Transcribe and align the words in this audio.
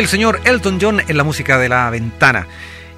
el 0.00 0.08
señor 0.08 0.40
Elton 0.44 0.78
John 0.78 1.00
en 1.00 1.16
la 1.16 1.24
música 1.24 1.56
de 1.56 1.70
la 1.70 1.88
ventana. 1.88 2.46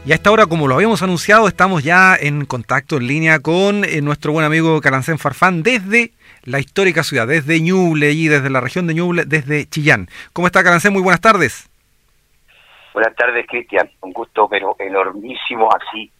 Y 0.04 0.10
a 0.10 0.16
esta 0.16 0.32
hora, 0.32 0.46
como 0.46 0.66
lo 0.66 0.74
habíamos 0.74 1.00
anunciado, 1.00 1.46
estamos 1.46 1.84
ya 1.84 2.16
en 2.16 2.44
contacto 2.44 2.96
en 2.96 3.06
línea 3.06 3.38
con 3.38 3.84
eh, 3.84 4.00
nuestro 4.02 4.32
buen 4.32 4.44
amigo 4.44 4.80
Calancén 4.80 5.18
Farfán 5.18 5.62
desde 5.62 6.10
la 6.42 6.58
histórica 6.58 7.04
ciudad, 7.04 7.28
desde 7.28 7.60
Ñuble 7.60 8.10
y 8.10 8.26
desde 8.26 8.50
la 8.50 8.60
región 8.60 8.88
de 8.88 8.94
Ñuble, 8.94 9.24
desde 9.26 9.66
Chillán. 9.66 10.08
¿Cómo 10.32 10.48
está 10.48 10.64
Calancén? 10.64 10.92
Muy 10.92 11.02
buenas 11.02 11.20
tardes. 11.20 11.70
Buenas 12.92 13.14
tardes, 13.14 13.46
Cristian. 13.46 13.88
Un 14.00 14.12
gusto, 14.12 14.48
pero 14.48 14.74
enormísimo 14.80 15.68
así, 15.72 16.10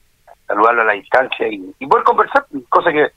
saludarlo 0.46 0.82
a 0.82 0.84
la 0.84 0.92
distancia 0.92 1.48
y, 1.48 1.74
y 1.80 1.86
poder 1.88 2.04
conversar, 2.04 2.46
cosa 2.68 2.92
que 2.92 3.08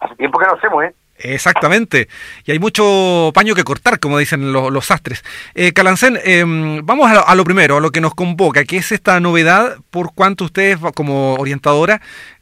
hace 0.00 0.16
tiempo 0.16 0.38
que 0.38 0.46
no 0.46 0.52
hacemos, 0.52 0.84
¿eh? 0.84 0.94
Exactamente. 1.18 2.08
Y 2.44 2.52
hay 2.52 2.58
mucho 2.58 3.30
paño 3.34 3.54
que 3.54 3.64
cortar, 3.64 3.98
como 4.00 4.18
dicen 4.18 4.52
los, 4.52 4.70
los 4.70 4.86
sastres. 4.86 5.24
Eh, 5.54 5.72
Calancén, 5.72 6.18
em, 6.24 6.84
vamos 6.84 7.10
a 7.10 7.34
lo, 7.34 7.44
primero, 7.44 7.78
a 7.78 7.80
lo 7.80 7.90
que 7.90 8.00
nos 8.00 8.14
convoca, 8.14 8.64
que 8.64 8.76
es 8.76 8.92
esta 8.92 9.18
novedad, 9.20 9.76
por 9.90 10.14
cuanto 10.14 10.44
ustedes 10.44 10.78
como 10.94 11.34
orientadora, 11.34 12.00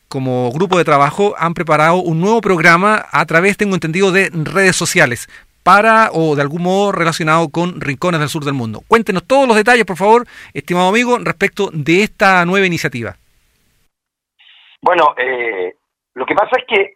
como 0.09 0.51
grupo 0.53 0.79
de 0.79 0.85
trabajo, 0.85 1.35
han 1.39 1.55
preparado 1.55 1.97
un 1.97 2.21
nuevo 2.21 2.41
programa 2.41 3.07
a 3.11 3.25
través, 3.27 3.57
tengo 3.57 3.75
entendido, 3.75 4.13
de 4.13 4.31
redes 4.33 4.77
sociales 4.77 5.29
para 5.65 6.11
o 6.13 6.37
de 6.37 6.43
algún 6.43 6.63
modo 6.63 6.93
relacionado 6.93 7.49
con 7.49 7.81
Rincones 7.81 8.21
del 8.21 8.29
Sur 8.29 8.45
del 8.45 8.55
Mundo. 8.55 8.83
Cuéntenos 8.87 9.27
todos 9.27 9.49
los 9.49 9.57
detalles, 9.57 9.87
por 9.87 9.97
favor, 9.97 10.27
estimado 10.53 10.89
amigo, 10.89 11.19
respecto 11.19 11.71
de 11.73 12.03
esta 12.03 12.45
nueva 12.45 12.67
iniciativa. 12.67 13.17
Bueno, 14.83 15.15
eh, 15.17 15.75
lo 16.13 16.27
que 16.27 16.35
pasa 16.35 16.57
es 16.59 16.65
que 16.69 16.95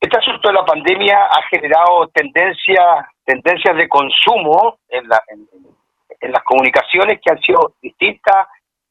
este 0.00 0.18
asunto 0.18 0.48
de 0.48 0.54
la 0.54 0.64
pandemia 0.64 1.24
ha 1.24 1.42
generado 1.50 2.08
tendencias 2.08 3.06
tendencias 3.26 3.76
de 3.76 3.88
consumo 3.88 4.78
en, 4.88 5.08
la, 5.08 5.20
en, 5.28 6.32
las 6.32 6.42
comunicaciones 6.44 7.20
que 7.20 7.32
han 7.32 7.40
sido 7.40 7.74
distintas 7.82 8.46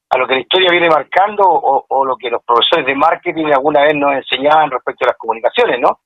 a 0.10 0.18
lo 0.18 0.28
que 0.28 0.36
la 0.36 0.42
historia 0.42 0.70
viene 0.72 0.90
marcando 0.90 1.44
o, 1.48 2.06
lo 2.06 2.16
que 2.18 2.30
los 2.30 2.44
profesores 2.44 2.86
de 2.86 2.96
marketing 2.96 3.46
alguna 3.46 3.82
vez 3.82 3.96
nos 3.96 4.14
enseñaban 4.14 4.70
respecto 4.70 5.06
a 5.06 5.10
las 5.10 5.18
comunicaciones, 5.18 5.80
¿no? 5.80 6.00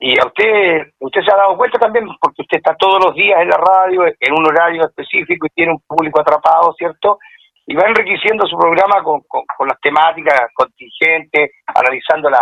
Y 0.00 0.18
a 0.18 0.26
usted, 0.26 0.92
usted 1.00 1.20
se 1.22 1.32
ha 1.32 1.36
dado 1.36 1.56
cuenta 1.56 1.78
también, 1.78 2.06
porque 2.20 2.42
usted 2.42 2.58
está 2.58 2.74
todos 2.76 3.04
los 3.04 3.14
días 3.14 3.40
en 3.42 3.48
la 3.48 3.58
radio, 3.58 4.06
en 4.06 4.32
un 4.32 4.46
horario 4.46 4.86
específico 4.86 5.46
y 5.46 5.50
tiene 5.50 5.72
un 5.72 5.82
público 5.86 6.20
atrapado, 6.20 6.72
¿cierto? 6.78 7.18
Y 7.66 7.74
va 7.74 7.88
enriqueciendo 7.88 8.46
su 8.46 8.56
programa 8.56 9.02
con, 9.02 9.20
con 9.22 9.68
las 9.68 9.80
temáticas 9.80 10.50
contingentes, 10.54 11.50
analizando 11.66 12.30
la, 12.30 12.40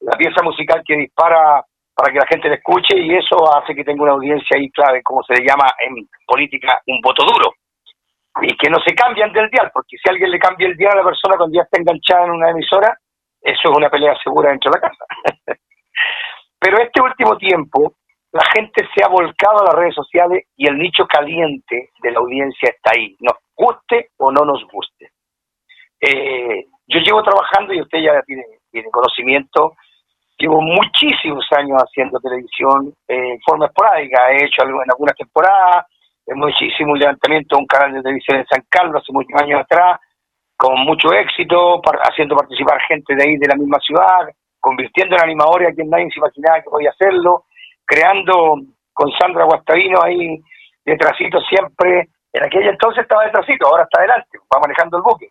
la 0.00 0.16
pieza 0.16 0.42
musical 0.42 0.82
que 0.84 0.96
dispara 0.96 1.64
para 1.94 2.12
que 2.12 2.18
la 2.18 2.26
gente 2.26 2.48
le 2.48 2.56
escuche 2.56 2.98
y 2.98 3.14
eso 3.14 3.36
hace 3.56 3.74
que 3.74 3.84
tenga 3.84 4.02
una 4.02 4.12
audiencia 4.12 4.56
ahí 4.56 4.70
clave, 4.70 5.02
como 5.02 5.22
se 5.22 5.34
le 5.34 5.46
llama 5.46 5.64
en 5.80 6.06
política, 6.26 6.80
un 6.86 7.00
voto 7.00 7.24
duro. 7.24 7.54
Y 8.42 8.54
que 8.58 8.68
no 8.68 8.78
se 8.80 8.94
cambian 8.94 9.32
del 9.32 9.48
dial, 9.48 9.70
porque 9.72 9.96
si 9.96 10.10
alguien 10.10 10.30
le 10.30 10.38
cambia 10.38 10.68
el 10.68 10.76
dial 10.76 10.92
a 10.92 10.96
la 10.96 11.04
persona 11.04 11.38
cuando 11.38 11.56
ya 11.56 11.62
está 11.62 11.80
enganchada 11.80 12.26
en 12.26 12.32
una 12.32 12.50
emisora, 12.50 12.98
eso 13.40 13.70
es 13.70 13.76
una 13.76 13.88
pelea 13.88 14.14
segura 14.22 14.50
dentro 14.50 14.70
de 14.70 14.78
la 14.78 14.88
casa. 14.88 15.04
Pero 16.58 16.78
este 16.82 17.00
último 17.00 17.38
tiempo, 17.38 17.94
la 18.32 18.42
gente 18.54 18.86
se 18.94 19.02
ha 19.02 19.08
volcado 19.08 19.60
a 19.60 19.64
las 19.64 19.74
redes 19.74 19.94
sociales 19.94 20.44
y 20.54 20.68
el 20.68 20.76
nicho 20.76 21.06
caliente 21.06 21.90
de 22.02 22.10
la 22.10 22.18
audiencia 22.18 22.68
está 22.68 22.90
ahí, 22.94 23.16
nos 23.20 23.36
guste 23.56 24.10
o 24.18 24.30
no 24.30 24.44
nos 24.44 24.62
guste. 24.70 25.12
Eh, 26.00 26.66
yo 26.86 27.00
llevo 27.00 27.22
trabajando, 27.22 27.72
y 27.72 27.80
usted 27.80 27.98
ya 28.00 28.20
tiene, 28.22 28.44
tiene 28.70 28.90
conocimiento, 28.90 29.76
Llevo 30.38 30.60
muchísimos 30.60 31.46
años 31.56 31.82
haciendo 31.82 32.20
televisión 32.20 32.92
eh, 33.08 33.32
en 33.32 33.40
forma 33.40 33.66
esporádica. 33.66 34.30
He 34.32 34.44
hecho 34.44 34.64
en 34.64 34.90
algunas 34.90 35.16
temporadas, 35.16 35.86
hecho 36.26 36.92
un 36.92 36.98
levantamiento 36.98 37.56
de 37.56 37.60
un 37.62 37.66
canal 37.66 37.94
de 37.94 38.02
televisión 38.02 38.38
en 38.38 38.46
San 38.46 38.62
Carlos 38.68 39.02
hace 39.02 39.12
muchos 39.12 39.40
años 39.40 39.60
atrás, 39.60 40.00
con 40.56 40.80
mucho 40.80 41.12
éxito, 41.12 41.80
haciendo 42.02 42.36
participar 42.36 42.80
gente 42.82 43.14
de 43.14 43.22
ahí 43.22 43.36
de 43.36 43.48
la 43.48 43.56
misma 43.56 43.78
ciudad, 43.80 44.28
convirtiendo 44.60 45.16
en 45.16 45.22
animadores 45.22 45.68
a 45.68 45.74
quien 45.74 45.88
nadie 45.88 46.10
se 46.10 46.18
imaginaba 46.18 46.60
que 46.60 46.70
podía 46.70 46.90
hacerlo, 46.90 47.44
creando 47.84 48.56
con 48.92 49.10
Sandra 49.12 49.44
Guastavino 49.44 50.02
ahí 50.02 50.40
detrásito 50.84 51.40
siempre. 51.42 52.08
En 52.32 52.44
aquella 52.44 52.70
entonces 52.70 53.02
estaba 53.02 53.24
detrásito, 53.24 53.66
ahora 53.66 53.84
está 53.84 54.00
adelante, 54.00 54.38
va 54.54 54.60
manejando 54.60 54.98
el 54.98 55.02
buque. 55.02 55.28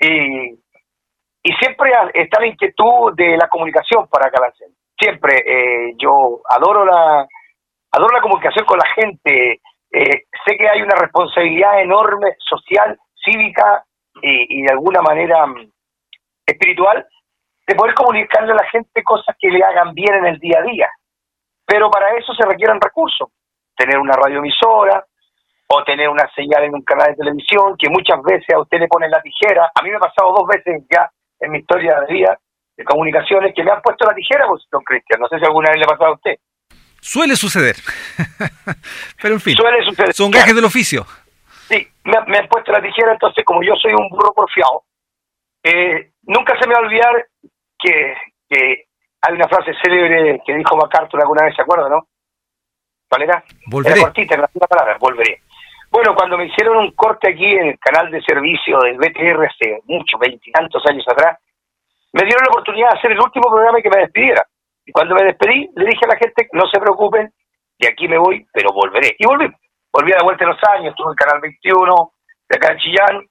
Y 0.00 0.61
y 1.42 1.52
siempre 1.54 1.90
está 2.14 2.40
la 2.40 2.46
inquietud 2.46 3.14
de 3.16 3.36
la 3.36 3.48
comunicación 3.48 4.06
para 4.08 4.30
Calancén. 4.30 4.68
Siempre 4.96 5.42
eh, 5.44 5.94
yo 5.98 6.40
adoro 6.48 6.84
la 6.84 7.26
adoro 7.90 8.14
la 8.14 8.22
comunicación 8.22 8.64
con 8.64 8.78
la 8.78 8.86
gente. 8.94 9.60
Eh, 9.90 10.24
sé 10.46 10.56
que 10.56 10.68
hay 10.68 10.80
una 10.82 10.94
responsabilidad 10.94 11.82
enorme 11.82 12.36
social, 12.38 12.96
cívica 13.24 13.84
y, 14.22 14.62
de 14.62 14.72
alguna 14.72 15.02
manera 15.02 15.46
mm, 15.46 15.70
espiritual 16.46 17.06
de 17.66 17.74
poder 17.74 17.94
comunicarle 17.94 18.52
a 18.52 18.56
la 18.56 18.70
gente 18.70 19.02
cosas 19.02 19.36
que 19.38 19.48
le 19.48 19.64
hagan 19.64 19.94
bien 19.94 20.14
en 20.14 20.26
el 20.26 20.38
día 20.38 20.60
a 20.60 20.62
día. 20.62 20.88
Pero 21.66 21.90
para 21.90 22.16
eso 22.16 22.32
se 22.34 22.46
requieren 22.46 22.80
recursos. 22.80 23.28
Tener 23.76 23.98
una 23.98 24.14
radioemisora 24.14 25.04
o 25.68 25.84
tener 25.84 26.08
una 26.08 26.28
señal 26.34 26.64
en 26.64 26.74
un 26.74 26.82
canal 26.82 27.08
de 27.08 27.16
televisión 27.16 27.76
que 27.78 27.88
muchas 27.88 28.22
veces 28.22 28.54
a 28.54 28.60
usted 28.60 28.78
le 28.78 28.88
ponen 28.88 29.10
la 29.10 29.22
tijera. 29.22 29.70
A 29.74 29.82
mí 29.82 29.90
me 29.90 29.96
ha 29.96 30.00
pasado 30.00 30.32
dos 30.32 30.46
veces 30.46 30.82
ya 30.90 31.10
en 31.42 31.50
mi 31.50 31.58
historia 31.58 32.00
de 32.06 32.12
vida 32.12 32.38
de 32.76 32.84
comunicaciones 32.84 33.52
que 33.54 33.62
me 33.62 33.70
han 33.70 33.82
puesto 33.82 34.06
la 34.06 34.14
tijera, 34.14 34.46
pues, 34.48 34.64
don 34.70 34.82
Cristian. 34.82 35.20
No 35.20 35.28
sé 35.28 35.38
si 35.38 35.44
alguna 35.44 35.70
vez 35.70 35.78
le 35.78 35.84
ha 35.84 35.88
pasado 35.88 36.10
a 36.10 36.14
usted. 36.14 36.36
Suele 37.00 37.36
suceder. 37.36 37.76
Pero 39.20 39.34
en 39.34 39.40
fin, 39.40 39.56
Suele 39.56 39.84
suceder. 39.84 40.14
son 40.14 40.30
gajes 40.30 40.54
del 40.54 40.64
oficio. 40.64 41.04
Sí, 41.68 41.86
me, 42.04 42.16
han 42.16 42.48
puesto 42.48 42.72
la 42.72 42.80
tijera, 42.80 43.12
entonces 43.12 43.44
como 43.44 43.62
yo 43.62 43.74
soy 43.74 43.92
un 43.92 44.08
burro 44.08 44.32
porfiado, 44.32 44.84
eh, 45.62 46.12
nunca 46.22 46.58
se 46.58 46.66
me 46.66 46.74
va 46.74 46.80
a 46.80 46.84
olvidar 46.84 47.26
que, 47.78 48.14
que 48.48 48.84
hay 49.20 49.34
una 49.34 49.48
frase 49.48 49.72
célebre 49.82 50.40
que 50.44 50.54
dijo 50.54 50.76
MacArthur 50.76 51.20
alguna 51.20 51.44
vez, 51.44 51.54
¿se 51.56 51.62
acuerda, 51.62 51.88
no? 51.88 52.06
¿Cuál 53.08 53.22
era? 53.22 53.44
Volveré. 53.66 53.94
Era 53.94 54.04
cortita, 54.04 54.36
la 54.36 54.66
palabra, 54.66 54.96
volveré. 54.98 55.42
Bueno, 55.92 56.14
cuando 56.16 56.38
me 56.38 56.46
hicieron 56.46 56.78
un 56.78 56.92
corte 56.92 57.28
aquí 57.28 57.44
en 57.44 57.66
el 57.66 57.78
canal 57.78 58.10
de 58.10 58.22
servicio 58.22 58.78
del 58.80 58.96
BTR 58.96 59.44
hace 59.44 59.78
muchos, 59.84 60.18
veintitantos 60.18 60.82
años 60.88 61.04
atrás, 61.06 61.36
me 62.14 62.24
dieron 62.24 62.44
la 62.48 62.50
oportunidad 62.50 62.92
de 62.92 62.98
hacer 62.98 63.12
el 63.12 63.20
último 63.20 63.52
programa 63.52 63.78
que 63.82 63.90
me 63.90 64.00
despidiera. 64.00 64.42
Y 64.86 64.92
cuando 64.92 65.14
me 65.14 65.24
despedí, 65.24 65.68
le 65.76 65.84
dije 65.84 66.00
a 66.04 66.14
la 66.14 66.16
gente, 66.16 66.48
no 66.54 66.64
se 66.72 66.80
preocupen, 66.80 67.30
de 67.78 67.88
aquí 67.88 68.08
me 68.08 68.16
voy, 68.16 68.46
pero 68.54 68.72
volveré. 68.72 69.14
Y 69.18 69.26
volví. 69.26 69.52
Volví 69.92 70.12
a 70.12 70.16
la 70.16 70.24
vuelta 70.24 70.46
de 70.46 70.52
los 70.52 70.60
años, 70.72 70.96
estuve 70.96 71.12
en 71.12 71.16
Canal 71.16 71.40
21, 71.42 72.12
de 72.48 72.56
acá 72.56 72.72
en 72.72 72.78
Chillán, 72.78 73.28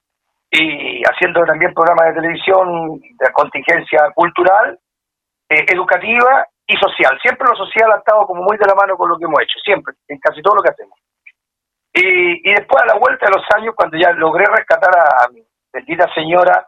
y 0.52 1.02
haciendo 1.02 1.42
también 1.42 1.74
programas 1.74 2.14
de 2.14 2.20
televisión 2.20 3.00
de 3.00 3.32
contingencia 3.32 4.06
cultural, 4.14 4.78
eh, 5.48 5.66
educativa 5.66 6.46
y 6.64 6.76
social. 6.76 7.18
Siempre 7.20 7.48
lo 7.50 7.56
social 7.56 7.90
ha 7.90 7.98
estado 7.98 8.24
como 8.24 8.44
muy 8.44 8.56
de 8.56 8.70
la 8.70 8.76
mano 8.76 8.96
con 8.96 9.10
lo 9.10 9.18
que 9.18 9.24
hemos 9.24 9.42
hecho, 9.42 9.58
siempre, 9.64 9.94
en 10.06 10.20
casi 10.20 10.40
todo 10.40 10.54
lo 10.54 10.62
que 10.62 10.70
hacemos. 10.70 10.96
Y, 11.94 12.48
y 12.48 12.54
después 12.54 12.82
a 12.82 12.86
la 12.86 12.98
vuelta 12.98 13.26
de 13.26 13.36
los 13.36 13.44
años, 13.54 13.74
cuando 13.76 13.98
ya 13.98 14.12
logré 14.12 14.46
rescatar 14.46 14.90
a, 14.96 15.28
mi 15.28 15.42
bendita 15.72 16.12
señora, 16.14 16.66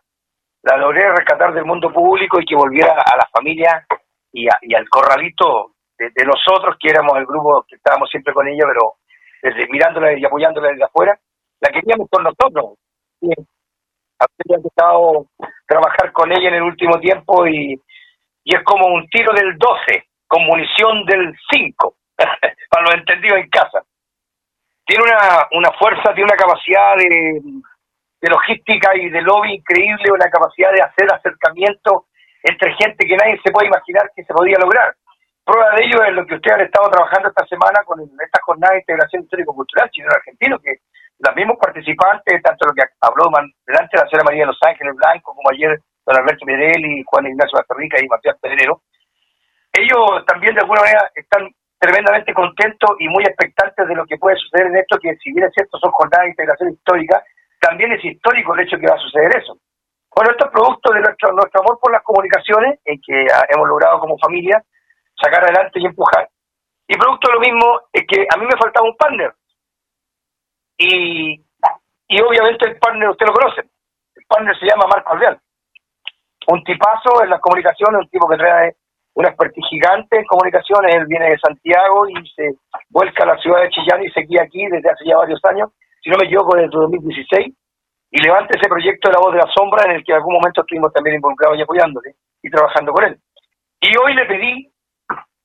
la 0.63 0.77
logré 0.77 1.09
rescatar 1.11 1.55
del 1.55 1.65
mundo 1.65 1.93
público 1.93 2.41
y 2.41 2.45
que 2.45 2.55
volviera 2.55 2.93
a 2.93 3.17
la 3.17 3.27
familia 3.33 3.87
y, 4.33 4.47
al 4.49 4.89
corralito 4.89 5.73
de, 5.97 6.25
nosotros, 6.27 6.77
que 6.79 6.91
éramos 6.91 7.17
el 7.17 7.25
grupo 7.25 7.65
que 7.67 7.77
estábamos 7.77 8.11
siempre 8.11 8.35
con 8.35 8.47
ella, 8.49 8.65
pero 8.67 8.95
desde, 9.43 9.67
mirándola 9.71 10.13
y 10.19 10.25
apoyándola 10.25 10.69
desde 10.69 10.85
afuera, 10.85 11.19
la 11.61 11.71
queríamos 11.71 12.09
con 12.11 12.25
nosotros. 12.25 12.79
Y, 13.21 13.31
había 14.17 14.57
empezado 14.57 15.27
trabajar 15.67 16.13
con 16.13 16.33
ella 16.33 16.49
en 16.49 16.55
el 16.55 16.63
último 16.63 16.99
tiempo 17.01 17.47
y, 17.47 17.81
y 18.45 18.57
es 18.57 18.63
como 18.63 18.87
un 18.87 19.09
tiro 19.09 19.33
del 19.35 19.59
12 19.59 20.07
con 20.27 20.45
munición 20.45 21.05
del 21.07 21.35
5, 21.51 21.97
para 22.71 22.85
los 22.85 22.95
entendidos 22.95 23.39
en 23.39 23.49
casa 23.49 23.85
tiene 24.87 25.03
una, 25.03 25.49
una 25.53 25.73
fuerza, 25.79 26.15
tiene 26.15 26.31
una 26.31 26.37
capacidad 26.37 26.97
de, 26.97 27.41
de 28.21 28.31
logística 28.31 28.97
y 28.97 29.11
de 29.11 29.23
lobby 29.23 29.55
increíble, 29.55 30.13
una 30.13 30.31
capacidad 30.31 30.73
de 30.73 30.83
hacer 30.83 31.13
acercamiento 31.13 32.07
entre 32.43 32.75
gente 32.75 33.07
que 33.07 33.17
nadie 33.17 33.41
se 33.43 33.53
puede 33.53 33.69
imaginar 33.69 34.11
que 34.15 34.25
se 34.25 34.33
podía 34.33 34.59
lograr. 34.59 34.95
Prueba 35.45 35.77
de 35.77 35.85
ello 35.85 36.03
es 36.05 36.13
lo 36.13 36.25
que 36.25 36.37
ustedes 36.37 36.57
han 36.57 36.65
estado 36.65 36.91
trabajando 36.91 37.29
esta 37.29 37.45
semana 37.47 37.81
con 37.85 38.01
esta 38.01 38.41
jornada 38.43 38.73
de 38.73 38.81
integración 38.81 39.25
histórico-cultural 39.25 39.91
chileno-argentino, 39.91 40.59
que 40.59 40.81
los 41.19 41.37
mismos 41.37 41.59
participantes, 41.61 42.43
tanto 42.43 42.67
lo 42.67 42.73
que 42.73 42.83
habló 43.01 43.29
delante 43.67 43.97
la 43.97 44.09
señora 44.09 44.25
María 44.25 44.43
de 44.43 44.53
Los 44.53 44.63
Ángeles 44.63 44.95
Blanco, 44.97 45.35
como 45.35 45.51
ayer 45.53 45.79
don 46.07 46.17
Alberto 46.17 46.45
y 46.49 47.03
Juan 47.05 47.27
Ignacio 47.27 47.59
Basterrica 47.59 48.03
y 48.03 48.09
Matías 48.09 48.37
Pedrero, 48.41 48.81
ellos 49.73 50.25
también 50.27 50.55
de 50.55 50.61
alguna 50.61 50.81
manera 50.81 51.11
están 51.15 51.49
tremendamente 51.85 52.33
contentos 52.33 52.97
y 52.99 53.09
muy 53.09 53.25
expectantes 53.25 53.87
de 53.87 53.95
lo 53.95 54.07
que 54.07 54.17
puede 54.17 54.37
suceder 54.37 54.69
en 54.69 54.77
esto, 54.79 54.99
que 54.99 55.17
si 55.17 55.33
bien 55.33 55.47
es 55.47 55.53
cierto 55.53 55.79
son 55.79 55.93
jornadas 55.93 56.25
de 56.25 56.31
integración 56.31 56.73
histórica, 56.73 57.23
también 57.61 57.93
es 57.93 58.03
histórico 58.03 58.55
el 58.55 58.61
hecho 58.61 58.79
que 58.79 58.87
va 58.89 58.95
a 58.95 59.05
suceder 59.05 59.37
eso. 59.37 59.59
Bueno, 60.17 60.31
esto 60.31 60.47
es 60.47 60.53
producto 60.53 60.95
de 60.95 61.01
nuestro, 61.01 61.29
amor 61.29 61.79
por 61.81 61.93
las 61.93 62.03
comunicaciones, 62.03 62.81
en 62.87 62.99
que 63.05 63.27
hemos 63.51 63.69
logrado 63.69 64.01
como 64.01 64.17
familia 64.19 64.65
sacar 65.15 65.45
adelante 65.45 65.79
y 65.79 65.85
empujar. 65.85 66.29
Y 66.89 66.97
producto 66.97 67.29
de 67.29 67.35
lo 67.35 67.41
mismo 67.41 67.81
es 67.93 68.05
que 68.09 68.27
a 68.33 68.39
mí 68.39 68.47
me 68.47 68.59
faltaba 68.59 68.87
un 68.87 68.97
partner. 68.97 69.35
Y, 70.79 71.45
y 72.09 72.21
obviamente 72.23 72.67
el 72.67 72.79
partner, 72.79 73.11
usted 73.11 73.27
lo 73.27 73.35
conoce, 73.35 73.61
el 73.61 74.25
partner 74.27 74.59
se 74.59 74.67
llama 74.67 74.87
Marco 74.87 75.13
Alvear. 75.13 75.39
Un 76.47 76.65
tipazo 76.65 77.23
en 77.23 77.29
las 77.29 77.41
comunicaciones, 77.41 78.01
un 78.01 78.09
tipo 78.09 78.27
que 78.29 78.37
trae 78.37 78.77
una 79.15 79.29
expertise 79.29 79.67
gigante 79.71 80.19
en 80.19 80.25
comunicaciones, 80.25 80.95
él 80.95 81.07
viene 81.07 81.31
de 81.31 81.39
Santiago 81.39 82.09
y 82.09 82.29
se 82.35 82.55
vuelca 82.91 83.23
a 83.23 83.35
la 83.35 83.39
ciudad 83.39 83.63
de 83.63 83.71
Chillán 83.71 84.03
y 84.03 84.11
se 84.11 84.27
queda 84.27 84.43
aquí 84.43 84.67
desde 84.67 84.91
hace 84.91 85.05
ya 85.07 85.17
varios 85.17 85.41
años, 85.45 85.71
si 86.03 86.11
no 86.11 86.17
me 86.19 86.27
equivoco, 86.27 86.57
desde 86.57 86.71
2016, 86.71 87.55
y 88.11 88.23
levanta 88.23 88.59
ese 88.59 88.69
proyecto 88.69 89.09
de 89.09 89.15
la 89.15 89.21
voz 89.21 89.33
de 89.33 89.39
la 89.39 89.51
sombra 89.55 89.85
en 89.87 89.97
el 89.97 90.05
que 90.05 90.13
en 90.13 90.19
algún 90.19 90.35
momento 90.35 90.63
estuvimos 90.63 90.93
también 90.93 91.17
involucrados 91.17 91.59
y 91.59 91.63
apoyándole 91.63 92.15
y 92.43 92.51
trabajando 92.51 92.93
con 92.93 93.05
él. 93.05 93.19
Y 93.81 93.91
hoy 93.99 94.15
le 94.15 94.27
pedí 94.27 94.71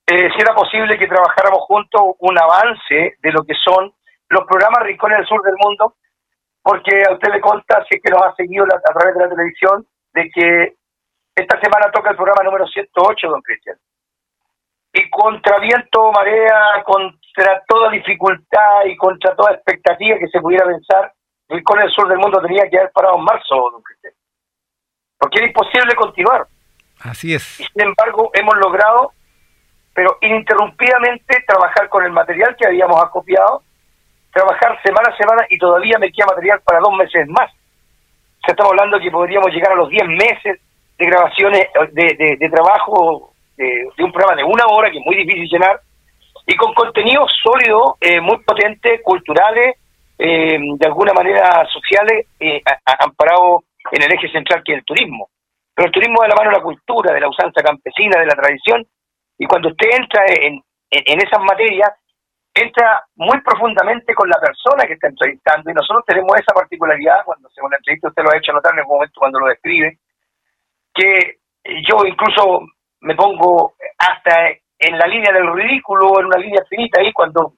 eh, 0.07 0.29
si 0.33 0.41
era 0.41 0.55
posible 0.55 0.97
que 0.97 1.07
trabajáramos 1.07 1.61
juntos 1.61 2.01
un 2.19 2.37
avance 2.37 3.15
de 3.21 3.31
lo 3.31 3.43
que 3.43 3.53
son 3.53 3.91
los 4.29 4.45
programas 4.45 4.83
Rincones 4.83 5.19
del 5.19 5.27
Sur 5.27 5.41
del 5.43 5.55
Mundo, 5.63 5.95
porque 6.61 7.03
a 7.07 7.13
usted 7.13 7.31
le 7.31 7.41
consta, 7.41 7.83
si 7.89 7.97
es 7.97 8.01
que 8.03 8.11
nos 8.11 8.21
ha 8.23 8.33
seguido 8.35 8.65
a 8.65 8.93
través 8.93 9.15
de 9.15 9.21
la 9.21 9.29
televisión, 9.29 9.85
de 10.13 10.29
que 10.33 10.73
esta 11.35 11.59
semana 11.59 11.91
toca 11.91 12.11
el 12.11 12.15
programa 12.15 12.43
número 12.43 12.67
108, 12.67 13.27
don 13.27 13.41
Cristian. 13.41 13.77
Y 14.93 15.09
contra 15.09 15.59
viento, 15.59 16.11
marea, 16.11 16.83
contra 16.83 17.63
toda 17.67 17.91
dificultad 17.91 18.85
y 18.85 18.97
contra 18.97 19.35
toda 19.35 19.53
expectativa 19.53 20.17
que 20.17 20.27
se 20.27 20.41
pudiera 20.41 20.65
pensar, 20.65 21.13
Rincón 21.47 21.79
del 21.79 21.91
Sur 21.91 22.07
del 22.07 22.17
Mundo 22.17 22.41
tenía 22.41 22.69
que 22.69 22.77
haber 22.77 22.91
parado 22.91 23.17
en 23.17 23.23
marzo, 23.23 23.55
don 23.71 23.81
Cristian. 23.81 24.13
Porque 25.17 25.39
era 25.39 25.47
imposible 25.47 25.95
continuar. 25.95 26.47
Así 27.01 27.33
es. 27.33 27.59
Y 27.59 27.63
sin 27.63 27.81
embargo, 27.81 28.31
hemos 28.33 28.55
logrado, 28.57 29.13
pero 29.93 30.17
ininterrumpidamente, 30.21 31.43
trabajar 31.47 31.89
con 31.89 32.03
el 32.03 32.11
material 32.11 32.55
que 32.57 32.67
habíamos 32.67 33.01
acopiado, 33.03 33.63
trabajar 34.31 34.81
semana 34.83 35.13
a 35.13 35.17
semana 35.17 35.45
y 35.49 35.57
todavía 35.57 35.97
me 35.99 36.11
queda 36.11 36.27
material 36.27 36.61
para 36.61 36.79
dos 36.79 36.93
meses 36.97 37.27
más. 37.29 37.51
Se 38.45 38.51
estamos 38.51 38.71
hablando 38.71 38.99
que 38.99 39.11
podríamos 39.11 39.51
llegar 39.51 39.73
a 39.73 39.75
los 39.75 39.89
10 39.89 40.07
meses 40.07 40.59
de 40.99 41.05
grabaciones, 41.05 41.67
de, 41.93 42.35
de, 42.37 42.49
trabajo 42.49 43.31
de, 43.55 43.87
un 43.99 44.11
programa 44.11 44.35
de 44.35 44.43
una 44.43 44.65
hora, 44.67 44.91
que 44.91 44.97
es 44.97 45.05
muy 45.05 45.15
difícil 45.15 45.47
llenar, 45.49 45.79
y 46.45 46.55
con 46.57 46.73
contenidos 46.73 47.31
sólidos, 47.41 47.93
eh, 48.01 48.19
muy 48.19 48.37
potentes, 48.43 49.01
culturales, 49.01 49.77
eh, 50.17 50.59
de 50.59 50.87
alguna 50.87 51.13
manera 51.13 51.65
sociales, 51.71 52.27
eh, 52.37 52.61
amparados 52.99 53.63
en 53.91 54.03
el 54.03 54.11
eje 54.11 54.27
central 54.29 54.61
que 54.65 54.73
es 54.73 54.79
el 54.79 54.85
turismo. 54.85 55.29
Pero 55.73 55.87
el 55.87 55.93
turismo 55.93 56.21
de 56.21 56.27
la 56.27 56.35
mano 56.35 56.49
de 56.49 56.57
la 56.57 56.63
cultura, 56.63 57.13
de 57.13 57.21
la 57.21 57.29
usanza 57.29 57.63
campesina, 57.63 58.19
de 58.19 58.25
la 58.25 58.35
tradición, 58.35 58.85
y 59.37 59.45
cuando 59.45 59.69
usted 59.69 59.87
entra 59.95 60.25
en, 60.27 60.61
en, 60.91 61.17
esas 61.21 61.39
materias, 61.39 61.95
entra 62.53 63.03
muy 63.15 63.39
profundamente 63.39 64.13
con 64.13 64.27
la 64.27 64.35
persona 64.41 64.83
que 64.83 64.93
está 64.99 65.07
entrevistando, 65.07 65.71
y 65.71 65.73
nosotros 65.73 66.03
tenemos 66.05 66.35
esa 66.35 66.53
particularidad, 66.53 67.23
cuando 67.23 67.47
hacemos 67.47 67.71
la 67.71 67.77
entrevista, 67.77 68.09
usted 68.09 68.23
lo 68.23 68.31
ha 68.31 68.37
hecho 68.37 68.51
notar 68.51 68.73
en 68.73 68.79
algún 68.79 68.97
momento 68.97 69.15
cuando 69.17 69.39
lo 69.39 69.47
describe, 69.47 69.97
que 70.99 71.39
yo 71.87 72.05
incluso 72.05 72.61
me 73.01 73.15
pongo 73.15 73.73
hasta 73.97 74.49
en 74.79 74.97
la 74.97 75.07
línea 75.07 75.31
del 75.31 75.53
ridículo, 75.53 76.19
en 76.19 76.25
una 76.25 76.37
línea 76.37 76.63
finita 76.69 77.01
ahí, 77.01 77.11
cuando 77.13 77.53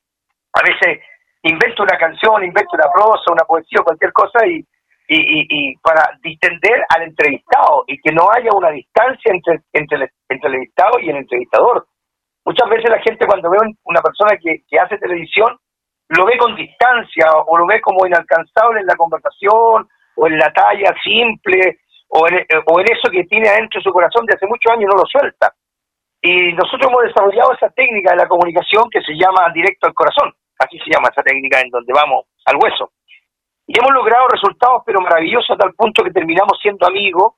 a 0.54 0.62
veces 0.62 1.04
invento 1.44 1.84
una 1.84 1.98
canción, 1.98 2.44
invento 2.44 2.70
una 2.74 2.92
prosa, 2.94 3.32
una 3.32 3.46
poesía 3.46 3.82
o 3.82 3.84
cualquier 3.84 4.12
cosa 4.14 4.46
y, 4.46 4.66
y, 5.08 5.46
y, 5.50 5.76
para 5.78 6.18
distender 6.22 6.86
al 6.90 7.04
entrevistado 7.04 7.84
y 7.88 8.00
que 8.02 8.14
no 8.14 8.28
haya 8.32 8.50
una 8.54 8.70
distancia 8.70 9.32
entre, 9.34 9.60
entre, 9.74 9.98
el, 9.98 10.10
entrevistado 10.30 11.00
y 11.00 11.10
el 11.10 11.18
entrevistador. 11.18 11.86
Muchas 12.46 12.70
veces 12.70 12.90
la 12.90 13.02
gente 13.02 13.26
cuando 13.26 13.50
ve 13.50 13.58
una 13.84 14.02
persona 14.02 14.38
que, 14.42 14.64
que 14.68 14.80
hace 14.80 14.98
televisión 14.98 15.58
lo 16.10 16.26
ve 16.26 16.38
con 16.38 16.56
distancia 16.56 17.26
o 17.46 17.58
lo 17.58 17.66
ve 17.66 17.82
como 17.82 18.06
inalcanzable 18.06 18.82
en 18.82 18.88
la 18.88 18.96
conversación 18.96 19.88
o 20.16 20.28
en 20.28 20.38
la 20.38 20.52
talla 20.52 20.94
simple 21.04 21.80
o 22.12 22.28
en, 22.28 22.46
o 22.66 22.80
en 22.80 22.86
eso 22.92 23.10
que 23.10 23.24
tiene 23.24 23.50
adentro 23.50 23.80
de 23.80 23.84
su 23.84 23.92
corazón 23.92 24.25
de 24.25 24.36
hace 24.36 24.46
muchos 24.46 24.72
años 24.72 24.84
y 24.84 24.92
no 24.92 25.02
lo 25.02 25.08
suelta. 25.08 25.54
Y 26.22 26.54
nosotros 26.54 26.92
hemos 26.92 27.04
desarrollado 27.04 27.54
esa 27.54 27.69
técnica 27.69 28.12
de 28.12 28.18
la 28.18 28.28
comunicación 28.28 28.90
que 28.92 29.02
se 29.02 29.13
llama 29.13 29.50
directo 29.54 29.88
al 29.88 29.94
corazón, 29.94 30.31
así 30.60 30.78
se 30.80 30.92
llama 30.92 31.10
esa 31.10 31.24
técnica 31.24 31.62
en 31.62 31.69
donde 31.69 31.94
vamos 31.94 32.25
al 32.46 32.58
hueso. 32.62 32.92
Y 33.66 33.80
hemos 33.80 33.92
logrado 33.94 34.28
resultados 34.28 34.84
pero 34.86 35.00
maravillosos 35.02 35.50
a 35.52 35.58
tal 35.58 35.74
punto 35.74 36.04
que 36.04 36.12
terminamos 36.12 36.60
siendo 36.62 36.86
amigos 36.86 37.36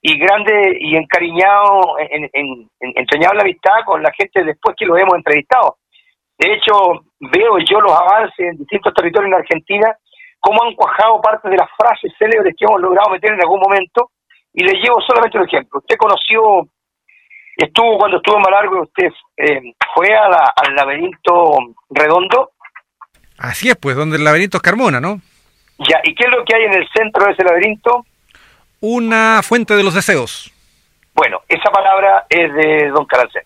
y 0.00 0.18
grandes 0.18 0.76
y 0.80 0.96
encariñados, 0.96 1.84
en, 2.10 2.30
en, 2.32 2.70
en, 2.80 3.20
la 3.20 3.42
amistad 3.42 3.84
con 3.84 4.02
la 4.02 4.12
gente 4.12 4.44
después 4.44 4.74
que 4.78 4.86
los 4.86 4.98
hemos 4.98 5.14
entrevistado. 5.14 5.76
De 6.38 6.54
hecho, 6.54 7.04
veo 7.20 7.58
yo 7.58 7.80
los 7.80 7.92
avances 7.92 8.38
en 8.38 8.56
distintos 8.56 8.94
territorios 8.94 9.32
en 9.32 9.40
Argentina 9.40 9.96
cómo 10.40 10.62
han 10.64 10.74
cuajado 10.74 11.20
parte 11.20 11.48
de 11.48 11.56
las 11.56 11.68
frases 11.76 12.12
célebres 12.18 12.54
que 12.56 12.64
hemos 12.64 12.80
logrado 12.80 13.10
meter 13.10 13.32
en 13.32 13.40
algún 13.40 13.60
momento, 13.60 14.10
y 14.52 14.64
les 14.64 14.74
llevo 14.74 15.00
solamente 15.06 15.38
un 15.38 15.46
ejemplo. 15.46 15.80
Usted 15.80 15.96
conoció, 15.96 16.40
estuvo 17.56 17.98
cuando 17.98 18.16
estuvo 18.18 18.36
en 18.36 18.42
Malargo, 18.42 18.82
usted 18.82 19.08
eh, 19.36 19.72
fue 19.94 20.14
a 20.14 20.26
al 20.56 20.74
laberinto 20.74 21.58
redondo. 21.90 22.52
Así 23.38 23.68
es, 23.68 23.76
pues, 23.76 23.96
donde 23.96 24.16
el 24.16 24.24
laberinto 24.24 24.56
es 24.56 24.62
Carmona, 24.62 25.00
¿no? 25.00 25.20
Ya, 25.78 26.00
¿y 26.04 26.14
qué 26.14 26.24
es 26.24 26.30
lo 26.34 26.42
que 26.44 26.56
hay 26.56 26.64
en 26.64 26.74
el 26.74 26.88
centro 26.88 27.26
de 27.26 27.32
ese 27.32 27.44
laberinto? 27.44 28.06
Una 28.80 29.42
fuente 29.42 29.74
de 29.74 29.82
los 29.82 29.94
deseos. 29.94 30.50
Bueno, 31.14 31.40
esa 31.48 31.70
palabra 31.70 32.24
es 32.30 32.52
de 32.54 32.88
don 32.88 33.04
Carancel. 33.06 33.42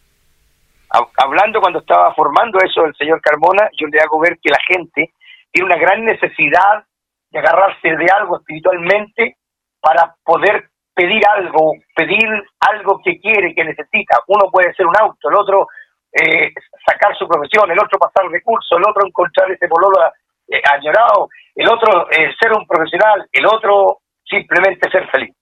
Hablando 1.16 1.60
cuando 1.60 1.80
estaba 1.80 2.12
formando 2.14 2.58
eso 2.58 2.84
el 2.84 2.94
señor 2.96 3.20
Carmona, 3.20 3.68
yo 3.78 3.86
le 3.86 4.00
hago 4.00 4.18
ver 4.20 4.38
que 4.42 4.50
la 4.50 4.58
gente 4.66 5.12
tiene 5.52 5.66
una 5.66 5.80
gran 5.80 6.04
necesidad 6.04 6.84
de 7.30 7.38
agarrarse 7.38 7.96
de 7.96 8.06
algo 8.12 8.38
espiritualmente 8.38 9.36
para 9.80 10.14
poder 10.24 10.70
pedir 10.94 11.22
algo, 11.28 11.72
pedir 11.94 12.28
algo 12.60 13.00
que 13.04 13.18
quiere, 13.20 13.54
que 13.54 13.64
necesita. 13.64 14.18
Uno 14.28 14.50
puede 14.50 14.74
ser 14.74 14.86
un 14.86 14.96
auto, 14.98 15.28
el 15.28 15.36
otro 15.36 15.66
eh, 16.12 16.52
sacar 16.84 17.16
su 17.16 17.26
profesión, 17.26 17.70
el 17.70 17.78
otro 17.78 17.98
pasar 17.98 18.28
recursos, 18.30 18.76
el 18.76 18.88
otro 18.88 19.06
encontrar 19.06 19.50
ese 19.50 19.68
pololo 19.68 19.96
eh, 20.48 20.60
añorado, 20.72 21.28
el 21.54 21.68
otro 21.68 22.10
eh, 22.10 22.32
ser 22.38 22.52
un 22.52 22.66
profesional, 22.66 23.26
el 23.32 23.46
otro 23.46 23.98
simplemente 24.24 24.90
ser 24.90 25.08
feliz. 25.10 25.34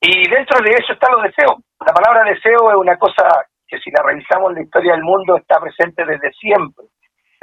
Y 0.00 0.28
dentro 0.28 0.60
de 0.60 0.70
eso 0.70 0.92
están 0.92 1.12
los 1.12 1.22
deseos. 1.24 1.60
La 1.80 1.92
palabra 1.92 2.30
deseo 2.30 2.70
es 2.70 2.76
una 2.76 2.96
cosa 2.98 3.26
que 3.66 3.78
si 3.78 3.90
la 3.90 4.02
revisamos 4.02 4.50
en 4.50 4.56
la 4.56 4.62
historia 4.62 4.92
del 4.92 5.02
mundo 5.02 5.36
está 5.36 5.60
presente 5.60 6.04
desde 6.04 6.30
siempre 6.32 6.84